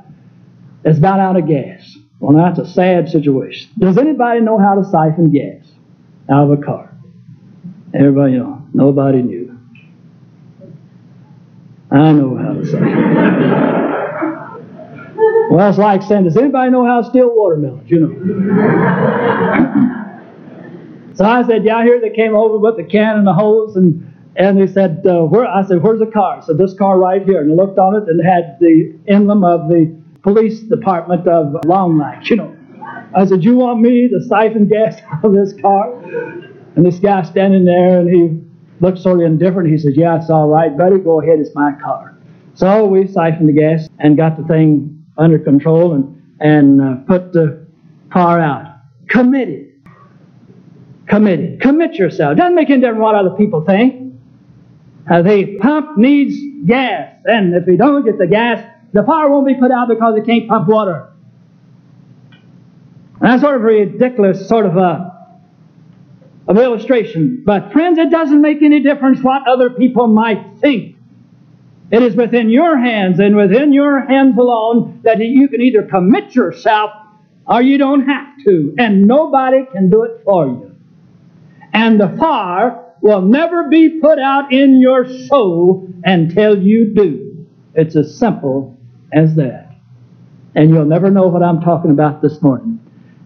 is 0.84 0.98
about 0.98 1.18
out 1.18 1.36
of 1.36 1.46
gas. 1.46 1.96
Well, 2.20 2.36
that's 2.36 2.58
a 2.58 2.70
sad 2.70 3.08
situation. 3.08 3.70
Does 3.78 3.96
anybody 3.96 4.40
know 4.40 4.58
how 4.58 4.74
to 4.74 4.84
siphon 4.84 5.30
gas 5.30 5.66
out 6.30 6.50
of 6.50 6.58
a 6.58 6.62
car? 6.62 6.94
Everybody 7.94 8.34
know. 8.34 8.66
Nobody 8.74 9.22
knew. 9.22 9.58
I 11.90 12.12
know 12.12 12.36
how 12.36 12.52
to 12.52 12.64
siphon. 12.66 13.89
Well, 15.50 15.58
that's 15.58 15.78
like 15.78 16.02
saying, 16.02 16.24
does 16.24 16.36
anybody 16.36 16.70
know 16.70 16.84
how 16.86 17.02
to 17.02 17.08
steal 17.08 17.34
watermelons? 17.34 17.90
You 17.90 18.00
know. 18.00 18.14
so 21.14 21.24
I 21.24 21.44
said, 21.46 21.64
yeah, 21.64 21.82
here 21.82 22.00
they 22.00 22.10
came 22.10 22.36
over 22.36 22.56
with 22.58 22.76
the 22.76 22.84
can 22.84 23.18
and 23.18 23.26
the 23.26 23.34
hose, 23.34 23.74
and 23.74 24.06
and 24.36 24.60
they 24.60 24.72
said, 24.72 25.04
uh, 25.04 25.22
where? 25.22 25.46
I 25.46 25.66
said, 25.66 25.82
where's 25.82 25.98
the 25.98 26.06
car? 26.06 26.40
So 26.46 26.54
this 26.54 26.72
car 26.74 26.98
right 26.98 27.22
here. 27.24 27.40
And 27.40 27.50
I 27.50 27.54
looked 27.54 27.78
on 27.78 27.96
it 27.96 28.08
and 28.08 28.20
it 28.20 28.24
had 28.24 28.58
the 28.60 28.96
emblem 29.08 29.42
of 29.42 29.68
the 29.68 29.92
police 30.22 30.60
department 30.60 31.26
of 31.26 31.56
Long 31.66 31.98
Lake, 31.98 32.30
you 32.30 32.36
know. 32.36 32.56
I 33.14 33.26
said, 33.26 33.42
you 33.42 33.56
want 33.56 33.80
me 33.80 34.08
to 34.08 34.20
siphon 34.28 34.68
gas 34.68 35.00
out 35.12 35.24
of 35.24 35.34
this 35.34 35.52
car? 35.60 36.00
And 36.76 36.86
this 36.86 37.00
guy 37.00 37.22
standing 37.24 37.64
there 37.64 37.98
and 37.98 38.08
he 38.08 38.40
looked 38.80 38.98
sort 38.98 39.18
of 39.18 39.26
indifferent. 39.26 39.68
He 39.68 39.78
says, 39.78 39.96
yeah, 39.96 40.16
it's 40.16 40.30
all 40.30 40.48
right, 40.48 40.76
buddy. 40.78 40.98
Go 40.98 41.20
ahead. 41.20 41.40
It's 41.40 41.54
my 41.54 41.72
car. 41.82 42.16
So 42.54 42.86
we 42.86 43.08
siphoned 43.08 43.48
the 43.48 43.52
gas 43.52 43.88
and 43.98 44.16
got 44.16 44.36
the 44.36 44.44
thing 44.44 44.99
under 45.20 45.38
control 45.38 45.94
and, 45.94 46.22
and 46.40 46.80
uh, 46.80 46.94
put 47.06 47.32
the 47.32 47.66
car 48.10 48.40
out. 48.40 48.66
Committed. 49.08 49.72
Committed. 51.06 51.60
Commit 51.60 51.60
Commit 51.60 51.94
yourself. 51.94 52.36
Doesn't 52.36 52.54
make 52.54 52.70
any 52.70 52.80
difference 52.80 53.00
what 53.00 53.14
other 53.14 53.36
people 53.36 53.64
think. 53.64 54.14
Uh, 55.10 55.22
the 55.22 55.58
pump 55.58 55.98
needs 55.98 56.36
gas, 56.66 57.16
and 57.24 57.54
if 57.54 57.66
we 57.66 57.76
don't 57.76 58.04
get 58.04 58.18
the 58.18 58.26
gas, 58.26 58.64
the 58.92 59.02
fire 59.02 59.28
won't 59.28 59.46
be 59.46 59.54
put 59.54 59.70
out 59.70 59.88
because 59.88 60.16
it 60.16 60.24
can't 60.24 60.48
pump 60.48 60.68
water. 60.68 61.12
And 63.20 63.30
that's 63.30 63.42
sort 63.42 63.56
of 63.56 63.62
a 63.62 63.64
ridiculous 63.64 64.48
sort 64.48 64.66
of 64.66 64.76
a, 64.76 65.36
of 66.48 66.56
illustration. 66.56 67.42
But 67.44 67.72
friends, 67.72 67.98
it 67.98 68.10
doesn't 68.10 68.40
make 68.40 68.62
any 68.62 68.80
difference 68.80 69.20
what 69.22 69.46
other 69.48 69.70
people 69.70 70.06
might 70.06 70.58
think. 70.60 70.96
It 71.90 72.02
is 72.02 72.14
within 72.14 72.50
your 72.50 72.78
hands 72.78 73.18
and 73.18 73.34
within 73.36 73.72
your 73.72 74.06
hands 74.06 74.38
alone 74.38 75.00
that 75.02 75.18
you 75.18 75.48
can 75.48 75.60
either 75.60 75.82
commit 75.82 76.34
yourself 76.34 76.90
or 77.46 77.62
you 77.62 77.78
don't 77.78 78.06
have 78.06 78.28
to. 78.44 78.74
And 78.78 79.06
nobody 79.06 79.64
can 79.72 79.90
do 79.90 80.04
it 80.04 80.22
for 80.24 80.46
you. 80.46 80.76
And 81.72 82.00
the 82.00 82.14
fire 82.16 82.94
will 83.00 83.22
never 83.22 83.68
be 83.68 84.00
put 84.00 84.18
out 84.18 84.52
in 84.52 84.80
your 84.80 85.08
soul 85.26 85.88
until 86.04 86.60
you 86.62 86.94
do. 86.94 87.46
It's 87.74 87.96
as 87.96 88.16
simple 88.16 88.78
as 89.12 89.34
that. 89.36 89.74
And 90.54 90.70
you'll 90.70 90.84
never 90.84 91.10
know 91.10 91.28
what 91.28 91.42
I'm 91.42 91.60
talking 91.60 91.90
about 91.90 92.22
this 92.22 92.40
morning 92.42 92.78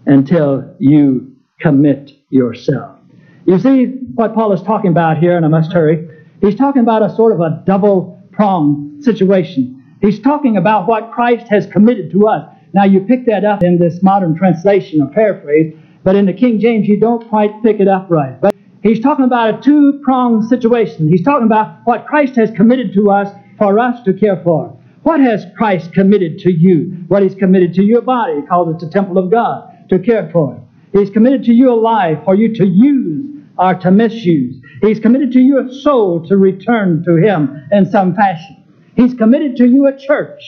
until 0.05 0.75
you 0.79 1.35
commit 1.59 2.11
yourself. 2.29 2.97
You 3.45 3.59
see 3.59 3.85
what 4.15 4.33
Paul 4.33 4.53
is 4.53 4.61
talking 4.61 4.91
about 4.91 5.17
here, 5.17 5.35
and 5.35 5.45
I 5.45 5.49
must 5.49 5.71
hurry. 5.71 6.07
He's 6.41 6.55
talking 6.55 6.81
about 6.81 7.03
a 7.03 7.15
sort 7.15 7.33
of 7.33 7.39
a 7.41 7.63
double 7.65 8.14
pronged 8.35 9.03
situation. 9.03 9.83
He's 10.01 10.19
talking 10.19 10.57
about 10.57 10.87
what 10.87 11.11
Christ 11.11 11.47
has 11.49 11.65
committed 11.67 12.11
to 12.11 12.27
us. 12.27 12.47
Now, 12.73 12.83
you 12.83 13.01
pick 13.01 13.25
that 13.27 13.45
up 13.45 13.63
in 13.63 13.79
this 13.79 14.03
modern 14.03 14.35
translation 14.35 15.01
or 15.01 15.07
paraphrase, 15.07 15.73
but 16.03 16.15
in 16.15 16.25
the 16.25 16.33
King 16.33 16.59
James, 16.59 16.87
you 16.87 16.99
don't 16.99 17.27
quite 17.29 17.63
pick 17.63 17.79
it 17.79 17.87
up 17.87 18.07
right. 18.09 18.39
But 18.39 18.53
he's 18.83 18.99
talking 18.99 19.25
about 19.25 19.59
a 19.59 19.61
two 19.61 20.01
pronged 20.03 20.49
situation. 20.49 21.07
He's 21.07 21.23
talking 21.23 21.45
about 21.45 21.79
what 21.85 22.05
Christ 22.05 22.35
has 22.35 22.51
committed 22.51 22.93
to 22.93 23.09
us 23.09 23.33
for 23.57 23.79
us 23.79 24.03
to 24.03 24.13
care 24.13 24.41
for. 24.43 24.77
What 25.03 25.19
has 25.19 25.45
Christ 25.55 25.93
committed 25.93 26.39
to 26.39 26.51
you? 26.51 26.97
What 27.07 27.21
He's 27.21 27.35
committed 27.35 27.75
to 27.75 27.83
your 27.83 28.01
body. 28.01 28.41
He 28.41 28.47
calls 28.47 28.73
it 28.73 28.83
the 28.83 28.91
temple 28.91 29.17
of 29.17 29.29
God 29.29 29.87
to 29.89 29.99
care 29.99 30.29
for. 30.33 30.59
He's 30.93 31.11
committed 31.11 31.43
to 31.43 31.53
you 31.53 31.71
a 31.71 31.75
life 31.75 32.19
for 32.25 32.35
you 32.35 32.53
to 32.55 32.65
use 32.65 33.43
or 33.57 33.75
to 33.75 33.91
misuse. 33.91 34.55
He's 34.85 34.99
committed 34.99 35.31
to 35.31 35.39
you 35.39 35.59
a 35.59 35.73
soul 35.73 36.27
to 36.27 36.37
return 36.37 37.03
to 37.05 37.15
Him 37.15 37.67
in 37.71 37.89
some 37.89 38.15
fashion. 38.15 38.63
He's 38.95 39.13
committed 39.13 39.57
to 39.57 39.65
you 39.65 39.87
a 39.87 39.97
church. 39.97 40.41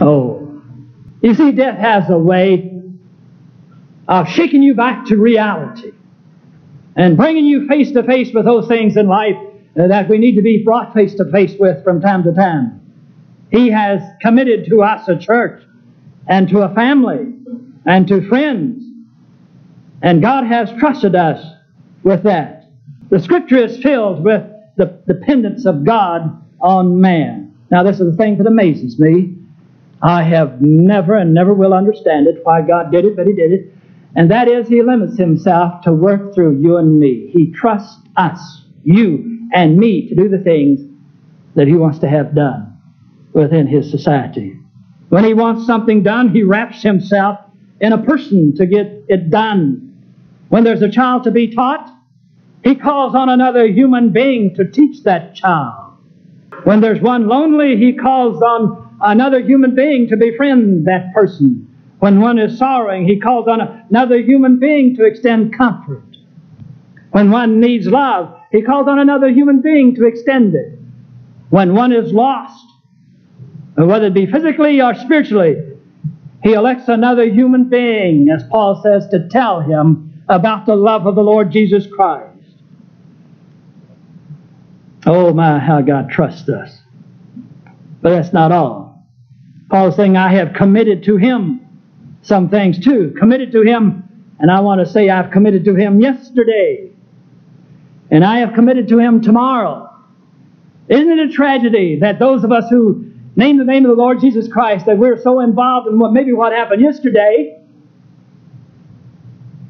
Oh. 0.00 0.62
You 1.20 1.34
see, 1.34 1.52
death 1.52 1.78
has 1.78 2.08
a 2.08 2.18
way 2.18 2.80
of 4.08 4.28
shaking 4.28 4.62
you 4.62 4.74
back 4.74 5.06
to 5.06 5.16
reality 5.16 5.92
and 6.96 7.16
bringing 7.16 7.44
you 7.44 7.66
face 7.66 7.92
to 7.92 8.02
face 8.02 8.32
with 8.32 8.44
those 8.44 8.66
things 8.68 8.96
in 8.96 9.08
life 9.08 9.36
that 9.74 10.08
we 10.08 10.18
need 10.18 10.36
to 10.36 10.42
be 10.42 10.64
brought 10.64 10.94
face 10.94 11.14
to 11.14 11.30
face 11.30 11.54
with 11.58 11.82
from 11.84 12.00
time 12.00 12.22
to 12.24 12.32
time. 12.32 12.80
He 13.50 13.70
has 13.70 14.00
committed 14.20 14.66
to 14.68 14.82
us 14.82 15.08
a 15.08 15.18
church 15.18 15.62
and 16.28 16.48
to 16.48 16.60
a 16.60 16.74
family 16.74 17.34
and 17.84 18.06
to 18.08 18.26
friends. 18.28 18.84
And 20.02 20.22
God 20.22 20.44
has 20.44 20.72
trusted 20.78 21.14
us 21.14 21.44
with 22.02 22.22
that. 22.22 22.59
The 23.10 23.20
scripture 23.20 23.58
is 23.58 23.82
filled 23.82 24.24
with 24.24 24.42
the 24.76 25.02
dependence 25.06 25.66
of 25.66 25.84
God 25.84 26.42
on 26.60 27.00
man. 27.00 27.56
Now, 27.70 27.82
this 27.82 28.00
is 28.00 28.12
the 28.12 28.16
thing 28.16 28.38
that 28.38 28.46
amazes 28.46 28.98
me. 28.98 29.36
I 30.02 30.22
have 30.22 30.60
never 30.60 31.16
and 31.16 31.34
never 31.34 31.52
will 31.52 31.74
understand 31.74 32.26
it, 32.26 32.40
why 32.44 32.62
God 32.62 32.90
did 32.90 33.04
it, 33.04 33.16
but 33.16 33.26
He 33.26 33.34
did 33.34 33.52
it. 33.52 33.74
And 34.16 34.30
that 34.30 34.48
is, 34.48 34.68
He 34.68 34.82
limits 34.82 35.18
Himself 35.18 35.82
to 35.82 35.92
work 35.92 36.34
through 36.34 36.60
you 36.60 36.76
and 36.78 36.98
me. 36.98 37.30
He 37.32 37.52
trusts 37.52 38.00
us, 38.16 38.64
you 38.82 39.48
and 39.52 39.76
me, 39.76 40.08
to 40.08 40.14
do 40.14 40.28
the 40.28 40.38
things 40.38 40.80
that 41.54 41.66
He 41.66 41.74
wants 41.74 41.98
to 41.98 42.08
have 42.08 42.34
done 42.34 42.70
within 43.32 43.66
his 43.66 43.90
society. 43.90 44.56
When 45.08 45.24
he 45.24 45.34
wants 45.34 45.66
something 45.66 46.02
done, 46.02 46.30
he 46.30 46.42
wraps 46.42 46.82
himself 46.82 47.38
in 47.80 47.92
a 47.92 48.02
person 48.02 48.54
to 48.56 48.66
get 48.66 49.04
it 49.08 49.30
done. 49.30 49.86
When 50.48 50.64
there's 50.64 50.82
a 50.82 50.90
child 50.90 51.24
to 51.24 51.30
be 51.30 51.54
taught, 51.54 51.90
he 52.62 52.74
calls 52.74 53.14
on 53.14 53.28
another 53.28 53.66
human 53.66 54.10
being 54.10 54.54
to 54.56 54.70
teach 54.70 55.02
that 55.04 55.34
child. 55.34 55.96
When 56.64 56.80
there's 56.80 57.00
one 57.00 57.26
lonely, 57.26 57.76
he 57.76 57.94
calls 57.94 58.42
on 58.42 58.98
another 59.00 59.40
human 59.40 59.74
being 59.74 60.08
to 60.08 60.16
befriend 60.16 60.86
that 60.86 61.12
person. 61.14 61.66
When 62.00 62.20
one 62.20 62.38
is 62.38 62.58
sorrowing, 62.58 63.06
he 63.06 63.18
calls 63.18 63.48
on 63.48 63.60
another 63.60 64.18
human 64.18 64.58
being 64.58 64.96
to 64.96 65.04
extend 65.04 65.56
comfort. 65.56 66.04
When 67.12 67.30
one 67.30 67.60
needs 67.60 67.86
love, 67.86 68.36
he 68.52 68.62
calls 68.62 68.88
on 68.88 68.98
another 68.98 69.28
human 69.28 69.60
being 69.62 69.94
to 69.96 70.06
extend 70.06 70.54
it. 70.54 70.78
When 71.50 71.74
one 71.74 71.92
is 71.92 72.12
lost, 72.12 72.64
whether 73.74 74.06
it 74.06 74.14
be 74.14 74.26
physically 74.26 74.80
or 74.80 74.94
spiritually, 74.94 75.56
he 76.42 76.52
elects 76.52 76.88
another 76.88 77.24
human 77.24 77.68
being, 77.68 78.28
as 78.30 78.42
Paul 78.50 78.80
says, 78.82 79.08
to 79.08 79.28
tell 79.28 79.60
him 79.60 80.22
about 80.28 80.66
the 80.66 80.76
love 80.76 81.06
of 81.06 81.16
the 81.16 81.22
Lord 81.22 81.50
Jesus 81.50 81.86
Christ. 81.86 82.29
Oh 85.06 85.32
my, 85.32 85.58
how 85.58 85.80
God 85.80 86.10
trusts 86.10 86.48
us. 86.48 86.76
But 88.02 88.10
that's 88.10 88.32
not 88.32 88.52
all. 88.52 89.06
Paul's 89.70 89.96
saying, 89.96 90.16
I 90.16 90.32
have 90.34 90.52
committed 90.52 91.04
to 91.04 91.16
him 91.16 91.66
some 92.22 92.48
things 92.48 92.78
too. 92.78 93.14
Committed 93.18 93.52
to 93.52 93.62
him, 93.62 94.02
and 94.38 94.50
I 94.50 94.60
want 94.60 94.80
to 94.80 94.86
say 94.86 95.08
I've 95.08 95.30
committed 95.30 95.64
to 95.66 95.74
him 95.74 96.00
yesterday. 96.00 96.90
And 98.10 98.24
I 98.24 98.38
have 98.38 98.54
committed 98.54 98.88
to 98.88 98.98
him 98.98 99.20
tomorrow. 99.22 99.88
Isn't 100.88 101.18
it 101.18 101.30
a 101.30 101.32
tragedy 101.32 102.00
that 102.00 102.18
those 102.18 102.42
of 102.42 102.50
us 102.50 102.64
who 102.68 103.12
name 103.36 103.58
the 103.58 103.64
name 103.64 103.84
of 103.84 103.96
the 103.96 104.02
Lord 104.02 104.20
Jesus 104.20 104.48
Christ, 104.48 104.86
that 104.86 104.98
we're 104.98 105.20
so 105.20 105.40
involved 105.40 105.86
in 105.86 105.98
what 105.98 106.12
maybe 106.12 106.32
what 106.32 106.52
happened 106.52 106.82
yesterday, 106.82 107.58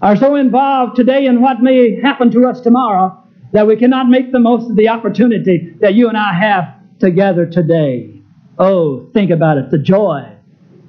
are 0.00 0.16
so 0.16 0.34
involved 0.36 0.96
today 0.96 1.26
in 1.26 1.42
what 1.42 1.60
may 1.60 2.00
happen 2.00 2.30
to 2.30 2.46
us 2.46 2.62
tomorrow, 2.62 3.19
that 3.52 3.66
we 3.66 3.76
cannot 3.76 4.08
make 4.08 4.32
the 4.32 4.38
most 4.38 4.70
of 4.70 4.76
the 4.76 4.88
opportunity 4.88 5.74
that 5.80 5.94
you 5.94 6.08
and 6.08 6.16
I 6.16 6.32
have 6.32 6.74
together 6.98 7.46
today. 7.46 8.20
Oh, 8.58 9.08
think 9.12 9.30
about 9.30 9.58
it 9.58 9.70
the 9.70 9.78
joy 9.78 10.30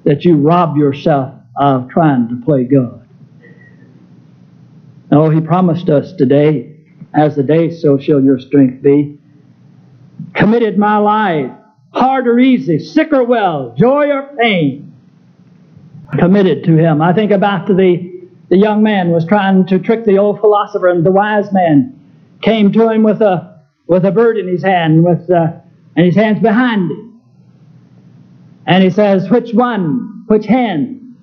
that 0.04 0.24
you 0.24 0.36
rob 0.36 0.76
yourself 0.76 1.34
of 1.56 1.88
trying 1.88 2.28
to 2.28 2.44
play 2.44 2.64
God. 2.64 3.06
Oh, 5.10 5.30
He 5.30 5.40
promised 5.40 5.88
us 5.88 6.12
today, 6.12 6.76
as 7.14 7.36
the 7.36 7.42
day, 7.42 7.70
so 7.70 7.98
shall 7.98 8.22
your 8.22 8.38
strength 8.38 8.82
be. 8.82 9.18
Committed 10.34 10.78
my 10.78 10.96
life 10.96 11.50
hard 11.92 12.26
or 12.26 12.38
easy, 12.38 12.78
sick 12.78 13.12
or 13.12 13.24
well, 13.24 13.74
joy 13.76 14.08
or 14.08 14.34
pain, 14.38 14.94
committed 16.18 16.64
to 16.64 16.76
him. 16.76 17.02
I 17.02 17.12
think 17.12 17.30
about 17.30 17.66
the, 17.66 18.28
the 18.48 18.56
young 18.56 18.82
man 18.82 19.10
was 19.10 19.26
trying 19.26 19.66
to 19.66 19.78
trick 19.78 20.04
the 20.04 20.18
old 20.18 20.40
philosopher, 20.40 20.88
and 20.88 21.04
the 21.04 21.10
wise 21.10 21.52
man 21.52 21.98
came 22.42 22.72
to 22.72 22.90
him 22.90 23.02
with 23.02 23.22
a, 23.22 23.62
with 23.86 24.04
a 24.04 24.10
bird 24.10 24.38
in 24.38 24.48
his 24.48 24.62
hand, 24.62 25.04
with, 25.04 25.30
uh, 25.30 25.52
and 25.96 26.06
his 26.06 26.14
hand's 26.14 26.40
behind 26.40 26.90
him. 26.90 27.20
And 28.66 28.82
he 28.84 28.90
says, 28.90 29.28
Which 29.30 29.52
one, 29.52 30.24
which 30.26 30.46
hand 30.46 31.16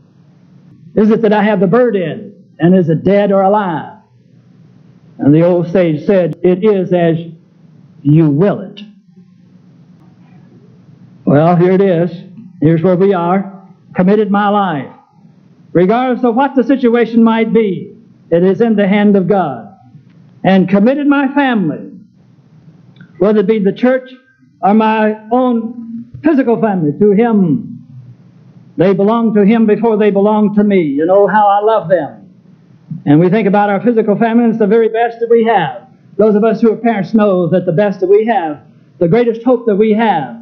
is 0.96 1.12
it 1.12 1.22
that 1.22 1.34
I 1.34 1.44
have 1.44 1.60
the 1.60 1.68
bird 1.68 1.96
in? 1.96 2.36
And 2.60 2.76
is 2.76 2.90
it 2.90 3.04
dead 3.04 3.32
or 3.32 3.42
alive? 3.42 4.00
And 5.18 5.34
the 5.34 5.44
old 5.44 5.72
sage 5.72 6.06
said, 6.06 6.36
It 6.44 6.64
is 6.64 6.94
as 6.94 7.18
you 8.02 8.30
will 8.30 8.62
it. 8.62 8.82
Well, 11.26 11.56
here 11.56 11.72
it 11.72 11.82
is. 11.82 12.12
Here's 12.62 12.82
where 12.82 12.96
we 12.96 13.14
are. 13.14 13.68
Committed 13.96 14.32
my 14.32 14.50
life. 14.50 14.94
Regardless 15.72 16.26
of 16.26 16.36
what 16.36 16.56
the 16.56 16.64
situation 16.64 17.24
might 17.24 17.54
be, 17.54 17.96
it 18.32 18.44
is 18.44 18.62
in 18.62 18.76
the 18.76 18.88
hand 18.88 19.16
of 19.16 19.28
God. 19.28 19.69
And 20.44 20.70
committed 20.70 21.08
my 21.08 21.34
family, 21.34 21.92
whether 23.18 23.40
it 23.40 23.48
be 23.48 23.60
the 23.60 23.74
church 23.74 24.10
or 24.62 24.74
my 24.74 25.16
own 25.32 26.20
physical 26.24 26.60
family, 26.62 26.92
to 27.00 27.12
Him. 27.12 27.86
They 28.78 28.94
belong 28.94 29.34
to 29.34 29.46
Him 29.46 29.66
before 29.66 29.98
they 29.98 30.12
belong 30.12 30.56
to 30.56 30.64
me. 30.64 30.82
You 30.82 31.06
know 31.06 31.28
how 31.28 31.48
I 31.48 31.60
love 31.62 31.90
them. 31.90 32.34
And 33.06 33.20
we 33.20 33.30
think 33.30 33.48
about 33.48 33.70
our 33.70 33.82
physical 33.82 34.18
family, 34.18 34.46
and 34.46 34.54
it's 34.54 34.60
the 34.60 34.68
very 34.68 34.90
best 34.90 35.20
that 35.20 35.30
we 35.30 35.46
have. 35.46 35.88
Those 36.18 36.36
of 36.36 36.44
us 36.44 36.62
who 36.62 36.72
are 36.72 36.78
parents 36.78 37.14
know 37.14 37.48
that 37.50 37.66
the 37.66 37.72
best 37.72 38.00
that 38.02 38.08
we 38.08 38.26
have, 38.26 38.62
the 39.00 39.08
greatest 39.08 39.44
hope 39.44 39.66
that 39.68 39.76
we 39.76 39.94
have, 39.94 40.38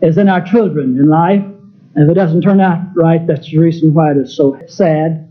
is 0.00 0.16
in 0.16 0.28
our 0.28 0.42
children 0.42 0.96
in 0.98 1.08
life. 1.08 1.42
And 1.94 2.04
if 2.04 2.10
it 2.10 2.14
doesn't 2.14 2.42
turn 2.42 2.60
out 2.60 2.80
right, 2.94 3.26
that's 3.26 3.50
the 3.50 3.58
reason 3.58 3.92
why 3.92 4.12
it 4.12 4.16
is 4.16 4.36
so 4.36 4.58
sad 4.68 5.30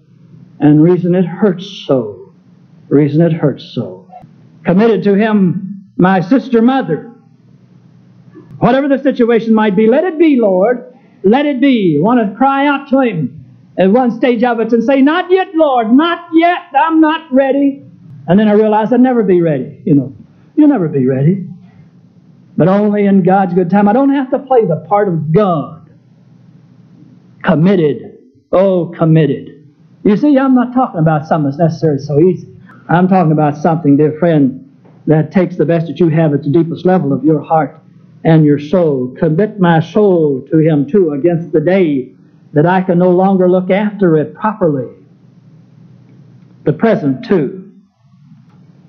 and 0.60 0.84
reason 0.84 1.16
it 1.16 1.26
hurts 1.26 1.86
so. 1.88 2.34
Reason 2.90 3.22
it 3.22 3.34
hurts 3.34 3.64
so. 3.74 3.97
Committed 4.68 5.04
to 5.04 5.16
Him, 5.16 5.92
my 5.98 6.22
sister 6.22 6.62
mother. 6.62 7.14
Whatever 8.60 8.88
the 8.88 9.02
situation 9.02 9.54
might 9.54 9.76
be, 9.76 9.88
let 9.88 10.04
it 10.04 10.20
be, 10.20 10.38
Lord. 10.40 10.96
Let 11.24 11.46
it 11.46 11.60
be. 11.60 11.98
I 12.00 12.04
want 12.04 12.30
to 12.30 12.36
cry 12.38 12.68
out 12.68 12.90
to 12.90 13.00
Him 13.00 13.46
at 13.78 13.90
one 13.90 14.12
stage 14.12 14.44
of 14.44 14.60
it 14.60 14.72
and 14.74 14.84
say, 14.84 15.02
Not 15.02 15.32
yet, 15.32 15.56
Lord, 15.56 15.92
not 15.92 16.30
yet. 16.34 16.60
I'm 16.80 17.02
not 17.02 17.34
ready. 17.34 17.84
And 18.28 18.40
then 18.40 18.48
I 18.48 18.54
realize 18.54 18.92
I'll 18.92 19.00
never 19.00 19.24
be 19.24 19.42
ready. 19.42 19.82
You 19.86 19.96
know, 19.96 20.16
you'll 20.56 20.68
never 20.68 20.88
be 20.88 21.08
ready 21.08 21.48
but 22.58 22.68
only 22.68 23.06
in 23.06 23.24
God's 23.24 23.54
good 23.54 23.70
time. 23.70 23.88
I 23.88 23.94
don't 23.94 24.10
have 24.10 24.32
to 24.32 24.40
play 24.40 24.66
the 24.66 24.84
part 24.90 25.08
of 25.08 25.32
God. 25.32 25.90
Committed. 27.44 28.18
Oh, 28.52 28.88
committed. 28.98 29.74
You 30.04 30.18
see, 30.18 30.38
I'm 30.38 30.56
not 30.56 30.74
talking 30.74 31.00
about 31.00 31.28
something 31.28 31.52
that's 31.52 31.60
necessarily 31.60 32.00
so 32.00 32.20
easy. 32.20 32.57
I'm 32.90 33.08
talking 33.08 33.32
about 33.32 33.58
something, 33.58 33.98
dear 33.98 34.18
friend, 34.20 34.64
that 35.08 35.32
takes 35.32 35.58
the 35.58 35.66
best 35.66 35.88
that 35.88 36.00
you 36.00 36.10
have 36.10 36.34
at 36.34 36.44
the 36.44 36.50
deepest 36.50 36.86
level 36.86 37.12
of 37.14 37.24
your 37.24 37.42
heart 37.42 37.80
and 38.24 38.46
your 38.46 38.60
soul. 38.60 39.16
Commit 39.18 39.60
my 39.60 39.80
soul 39.80 40.46
to 40.52 40.58
Him 40.58 40.90
too 40.90 41.12
against 41.12 41.52
the 41.52 41.60
day 41.60 42.14
that 42.54 42.66
I 42.66 42.82
can 42.82 43.00
no 43.00 43.12
longer 43.12 43.50
look 43.50 43.70
after 43.70 44.16
it 44.18 44.34
properly. 44.34 44.94
The 46.64 46.74
present 46.74 47.26
too. 47.26 47.72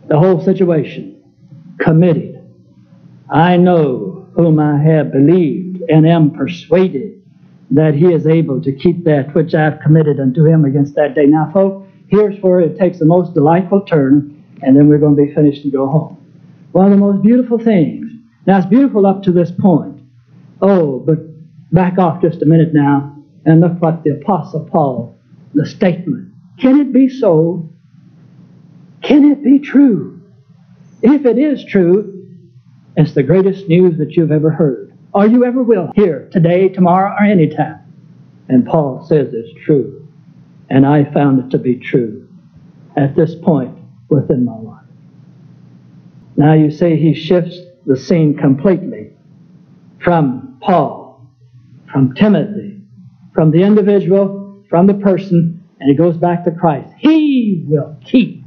The 0.07 0.19
whole 0.19 0.43
situation. 0.45 1.23
Committed. 1.79 2.35
I 3.31 3.57
know 3.57 4.29
whom 4.35 4.59
I 4.59 4.81
have 4.81 5.13
believed 5.13 5.83
and 5.89 6.07
am 6.07 6.31
persuaded 6.31 7.23
that 7.71 7.95
he 7.95 8.07
is 8.07 8.27
able 8.27 8.63
to 8.63 8.73
keep 8.73 9.05
that 9.05 9.35
which 9.35 9.55
I 9.55 9.65
have 9.65 9.81
committed 9.81 10.19
unto 10.19 10.45
him 10.45 10.65
against 10.65 10.95
that 10.95 11.15
day. 11.15 11.27
Now, 11.27 11.51
folks, 11.53 11.88
here's 12.09 12.41
where 12.41 12.61
it 12.61 12.79
takes 12.79 12.99
the 12.99 13.05
most 13.05 13.35
delightful 13.35 13.83
turn, 13.83 14.45
and 14.63 14.77
then 14.77 14.89
we're 14.89 14.99
going 14.99 15.17
to 15.17 15.27
be 15.27 15.35
finished 15.35 15.63
and 15.63 15.73
go 15.73 15.87
home. 15.87 16.17
One 16.73 16.87
of 16.87 16.91
the 16.91 16.97
most 16.99 17.23
beautiful 17.23 17.59
things. 17.59 18.11
Now, 18.47 18.59
it's 18.59 18.67
beautiful 18.67 19.07
up 19.07 19.23
to 19.25 19.33
this 19.33 19.51
point. 19.51 20.01
Oh, 20.61 20.99
but 21.01 21.19
back 21.73 21.99
off 21.99 22.23
just 22.23 22.43
a 22.43 22.47
minute 22.47 22.73
now 22.73 23.15
and 23.45 23.61
look 23.61 23.81
what 23.81 24.03
the 24.05 24.11
Apostle 24.11 24.69
Paul, 24.71 25.19
the 25.55 25.67
statement. 25.67 26.33
Can 26.59 26.81
it 26.81 26.93
be 26.93 27.09
so? 27.09 27.71
Can 29.03 29.31
it 29.31 29.45
be 29.45 29.59
true? 29.59 30.21
If 31.03 31.25
it 31.25 31.39
is 31.39 31.65
true, 31.65 32.27
it's 32.97 33.15
the 33.15 33.23
greatest 33.23 33.69
news 33.69 33.97
that 33.99 34.13
you've 34.13 34.33
ever 34.33 34.51
heard, 34.51 34.93
or 35.15 35.27
you 35.27 35.45
ever 35.45 35.63
will 35.63 35.93
hear 35.95 36.29
today, 36.33 36.69
tomorrow, 36.69 37.15
or 37.15 37.25
any 37.25 37.49
time. 37.49 37.81
And 38.49 38.67
Paul 38.67 39.07
says 39.07 39.29
it's 39.33 39.65
true. 39.65 39.98
And 40.71 40.87
I 40.87 41.05
found 41.13 41.45
it 41.45 41.51
to 41.51 41.59
be 41.59 41.77
true 41.77 42.29
at 42.97 43.17
this 43.17 43.35
point 43.43 43.77
within 44.09 44.45
my 44.45 44.57
life. 44.57 44.85
Now 46.37 46.55
you 46.55 46.71
say 46.71 46.97
he 46.97 47.15
shifts 47.15 47.59
the 47.87 47.97
scene 47.97 48.37
completely 48.37 49.13
from 50.03 50.59
Paul, 50.61 51.27
from 51.91 52.15
Timothy, 52.15 52.83
from 53.35 53.51
the 53.51 53.63
individual, 53.63 54.65
from 54.69 54.87
the 54.87 54.95
person, 54.95 55.65
and 55.81 55.91
he 55.91 55.97
goes 55.97 56.17
back 56.17 56.45
to 56.45 56.51
Christ. 56.51 56.93
He 56.99 57.65
will 57.67 57.97
keep. 58.05 58.45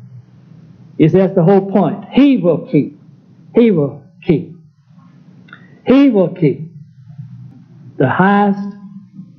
He 0.98 1.08
says 1.08 1.14
that's 1.14 1.36
the 1.36 1.44
whole 1.44 1.72
point. 1.72 2.06
He 2.12 2.38
will 2.38 2.68
keep. 2.72 3.00
He 3.56 3.72
will 3.72 4.04
keep. 4.24 4.56
He 5.86 6.10
will 6.10 6.34
keep 6.36 6.72
the 7.98 8.10
highest 8.10 8.78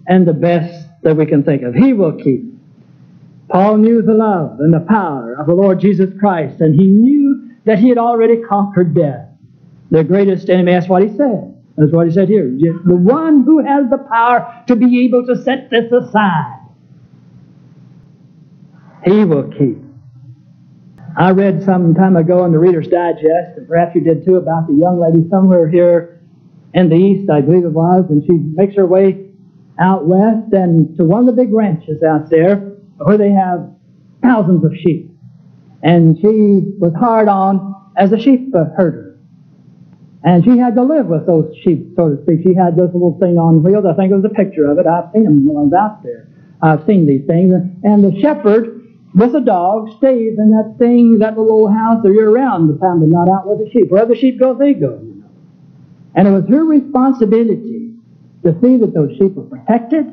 and 0.07 0.27
the 0.27 0.33
best 0.33 0.89
that 1.03 1.17
we 1.17 1.27
can 1.27 1.45
think 1.45 1.63
of. 1.63 1.75
He 1.75 1.93
will 1.93 2.15
keep. 2.15 2.52
Paul 3.53 3.77
knew 3.77 4.01
the 4.01 4.15
love 4.15 4.61
and 4.61 4.73
the 4.73 4.87
power 4.89 5.37
of 5.39 5.47
the 5.47 5.53
Lord 5.55 5.79
Jesus 5.79 6.09
Christ, 6.19 6.63
and 6.63 6.75
he 6.75 6.87
knew 6.87 7.51
that 7.67 7.79
he 7.79 7.91
had 7.91 7.99
already 7.99 8.41
conquered 8.43 8.95
death. 8.95 9.29
The 9.91 10.03
greatest 10.03 10.49
enemy, 10.49 10.73
that's 10.73 10.89
what 10.89 11.03
he 11.03 11.09
said. 11.11 11.55
That's 11.77 11.93
what 11.93 12.07
he 12.07 12.15
said 12.15 12.29
here. 12.29 12.51
The 12.51 12.97
one 12.97 13.43
who 13.45 13.63
has 13.63 13.91
the 13.91 13.99
power 13.99 14.65
to 14.69 14.75
be 14.75 15.05
able 15.05 15.27
to 15.27 15.43
set 15.43 15.69
this 15.69 15.93
aside. 15.93 16.61
He 19.05 19.25
will 19.25 19.51
keep. 19.51 19.79
I 21.19 21.33
read 21.33 21.63
some 21.63 21.95
time 21.95 22.17
ago 22.17 22.47
in 22.47 22.53
the 22.53 22.59
Reader's 22.59 22.89
Digest, 22.89 23.59
and 23.59 23.69
perhaps 23.69 23.95
you 23.95 24.01
did 24.01 24.25
too, 24.25 24.37
about 24.37 24.67
the 24.67 24.75
young 24.75 24.99
lady 24.99 25.29
somewhere 25.29 25.69
here 25.69 26.23
in 26.73 26.89
the 26.89 26.97
east, 26.97 27.29
I 27.29 27.43
believe 27.43 27.65
it 27.67 27.73
was, 27.73 28.07
and 28.09 28.23
she 28.25 28.33
makes 28.33 28.75
her 28.77 28.87
way 28.87 29.27
out 29.79 30.07
west 30.07 30.53
and 30.53 30.97
to 30.97 31.05
one 31.05 31.21
of 31.21 31.27
the 31.27 31.33
big 31.33 31.53
ranches 31.53 32.03
out 32.03 32.31
there 32.31 32.72
where 32.97 33.19
they 33.19 33.31
have 33.31 33.71
thousands 34.23 34.65
of 34.65 34.73
sheep. 34.83 35.11
And 35.83 36.17
she 36.21 36.77
was 36.79 36.93
hard 36.95 37.29
on 37.29 37.93
as 37.97 38.13
a 38.13 38.19
sheep 38.19 38.53
herder. 38.55 39.19
And 40.25 40.45
she 40.45 40.57
had 40.57 40.77
to 40.77 40.83
live 40.83 41.07
with 41.07 41.27
those 41.27 41.53
sheep, 41.65 41.95
so 41.97 42.15
to 42.15 42.23
speak. 42.23 42.43
She 42.45 42.55
had 42.55 42.77
this 42.77 42.91
little 42.93 43.19
thing 43.19 43.39
on 43.39 43.63
wheels. 43.63 43.85
I 43.85 43.95
think 43.95 44.13
it 44.13 44.15
was 44.15 44.25
a 44.25 44.35
picture 44.35 44.71
of 44.71 44.79
it. 44.79 44.87
I've 44.87 45.11
seen 45.13 45.25
them 45.25 45.45
when 45.45 45.57
I 45.57 45.61
was 45.67 45.73
out 45.73 46.03
there. 46.05 46.29
I've 46.63 46.87
seen 46.87 47.07
these 47.07 47.27
things. 47.27 47.53
And 47.83 48.05
the 48.05 48.21
shepherd 48.21 48.87
with 49.15 49.35
a 49.35 49.41
dog 49.41 49.89
stays 49.99 50.39
in 50.39 50.51
that 50.53 50.77
thing, 50.79 51.19
that 51.19 51.37
little 51.37 51.69
house 51.69 52.03
the 52.05 52.11
year 52.11 52.31
round, 52.31 52.71
the 52.73 52.79
family 52.79 53.09
not 53.09 53.29
out 53.29 53.49
with 53.49 53.59
the 53.59 53.71
sheep. 53.73 53.91
Where 53.91 54.07
the 54.07 54.15
sheep 54.15 54.39
go, 54.39 54.55
they 54.55 54.75
go. 54.75 55.03
And 56.15 56.29
it 56.29 56.31
was 56.31 56.45
her 56.49 56.65
responsibility 56.65 57.95
to 58.45 58.53
see 58.63 58.77
that 58.79 58.95
those 58.95 59.17
sheep 59.19 59.35
were 59.35 59.45
protected, 59.45 60.07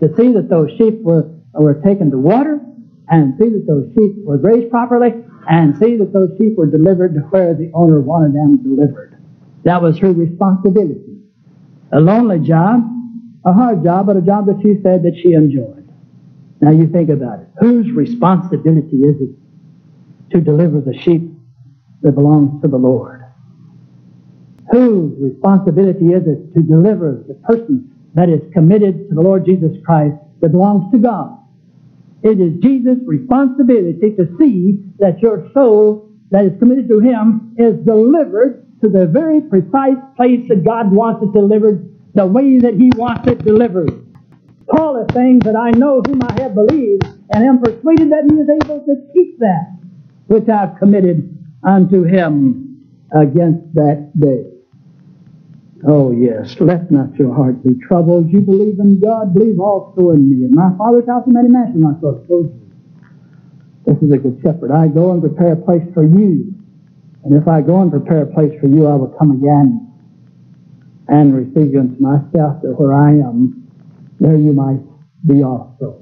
to 0.00 0.08
see 0.16 0.32
that 0.32 0.48
those 0.50 0.70
sheep 0.76 1.00
were, 1.02 1.30
were 1.60 1.74
taken 1.74 2.10
to 2.10 2.18
water, 2.18 2.60
and 3.08 3.36
see 3.38 3.50
that 3.50 3.66
those 3.66 3.92
sheep 3.94 4.24
were 4.24 4.38
grazed 4.38 4.70
properly, 4.70 5.12
and 5.48 5.76
see 5.78 5.96
that 5.96 6.12
those 6.12 6.30
sheep 6.38 6.56
were 6.56 6.66
delivered 6.66 7.14
to 7.14 7.20
where 7.20 7.54
the 7.54 7.70
owner 7.74 8.00
wanted 8.00 8.34
them 8.34 8.62
delivered. 8.62 9.18
That 9.64 9.82
was 9.82 9.98
her 9.98 10.12
responsibility. 10.12 11.20
A 11.92 12.00
lonely 12.00 12.38
job, 12.40 12.82
a 13.44 13.52
hard 13.52 13.84
job, 13.84 14.06
but 14.06 14.16
a 14.16 14.22
job 14.22 14.46
that 14.46 14.60
she 14.62 14.80
said 14.82 15.02
that 15.02 15.18
she 15.22 15.34
enjoyed. 15.34 15.88
Now 16.60 16.70
you 16.70 16.86
think 16.86 17.10
about 17.10 17.40
it. 17.40 17.48
Whose 17.58 17.90
responsibility 17.90 18.98
is 18.98 19.20
it 19.20 19.36
to 20.30 20.40
deliver 20.40 20.80
the 20.80 20.96
sheep 20.98 21.30
that 22.02 22.12
belongs 22.12 22.62
to 22.62 22.68
the 22.68 22.78
Lord? 22.78 23.24
Whose 24.70 25.12
responsibility 25.18 26.06
is 26.06 26.26
it 26.26 26.54
to 26.54 26.62
deliver 26.62 27.24
the 27.28 27.34
person 27.34 27.90
that 28.14 28.28
is 28.28 28.40
committed 28.52 29.08
to 29.08 29.14
the 29.14 29.20
Lord 29.20 29.44
Jesus 29.44 29.76
Christ 29.84 30.16
that 30.40 30.50
belongs 30.50 30.90
to 30.92 30.98
God? 30.98 31.38
It 32.22 32.40
is 32.40 32.60
Jesus' 32.62 32.98
responsibility 33.04 34.14
to 34.16 34.36
see 34.38 34.78
that 34.98 35.20
your 35.20 35.50
soul 35.52 36.10
that 36.30 36.44
is 36.44 36.58
committed 36.58 36.88
to 36.88 37.00
Him 37.00 37.54
is 37.58 37.74
delivered 37.84 38.66
to 38.80 38.88
the 38.88 39.06
very 39.06 39.40
precise 39.40 39.98
place 40.16 40.46
that 40.48 40.64
God 40.64 40.92
wants 40.92 41.22
it 41.22 41.32
delivered, 41.32 41.88
the 42.14 42.26
way 42.26 42.58
that 42.58 42.74
He 42.74 42.90
wants 42.96 43.28
it 43.28 43.44
delivered. 43.44 43.90
Paul 44.70 45.04
is 45.04 45.14
saying 45.14 45.40
that 45.40 45.56
I 45.56 45.70
know 45.70 46.00
whom 46.06 46.22
I 46.22 46.42
have 46.42 46.54
believed, 46.54 47.04
and 47.04 47.44
am 47.44 47.60
persuaded 47.60 48.10
that 48.12 48.24
He 48.30 48.36
is 48.36 48.48
able 48.48 48.80
to 48.84 48.94
keep 49.12 49.38
that 49.40 49.78
which 50.26 50.48
I 50.48 50.60
have 50.60 50.76
committed 50.78 51.36
unto 51.64 52.04
Him 52.04 52.86
against 53.14 53.74
that 53.74 54.12
day. 54.18 54.51
Oh, 55.86 56.12
yes, 56.12 56.56
let 56.60 56.90
not 56.90 57.14
your 57.16 57.34
heart 57.34 57.64
be 57.64 57.74
troubled. 57.86 58.30
You 58.30 58.40
believe 58.40 58.78
in 58.78 59.00
God, 59.00 59.34
believe 59.34 59.58
also 59.58 60.10
in 60.10 60.30
me. 60.30 60.46
In 60.46 60.54
my 60.54 60.70
Father's 60.78 61.08
house 61.08 61.26
are 61.26 61.32
many 61.32 61.48
mansions, 61.48 61.84
I 61.84 62.00
so 62.00 62.24
told 62.28 62.46
you. 62.46 62.72
This 63.86 63.98
is 64.02 64.12
a 64.12 64.18
good 64.18 64.40
shepherd. 64.44 64.70
I 64.70 64.86
go 64.88 65.10
and 65.10 65.20
prepare 65.20 65.54
a 65.54 65.56
place 65.56 65.82
for 65.92 66.04
you. 66.04 66.54
And 67.24 67.34
if 67.34 67.48
I 67.48 67.62
go 67.62 67.80
and 67.82 67.90
prepare 67.90 68.22
a 68.22 68.26
place 68.26 68.52
for 68.60 68.68
you, 68.68 68.86
I 68.86 68.94
will 68.94 69.14
come 69.18 69.32
again 69.32 69.92
and 71.08 71.34
receive 71.34 71.72
you 71.72 71.80
unto 71.80 72.00
myself, 72.00 72.62
that 72.62 72.74
where 72.78 72.94
I 72.94 73.10
am, 73.10 73.68
there 74.20 74.36
you 74.36 74.52
might 74.52 74.80
be 75.26 75.42
also. 75.42 76.01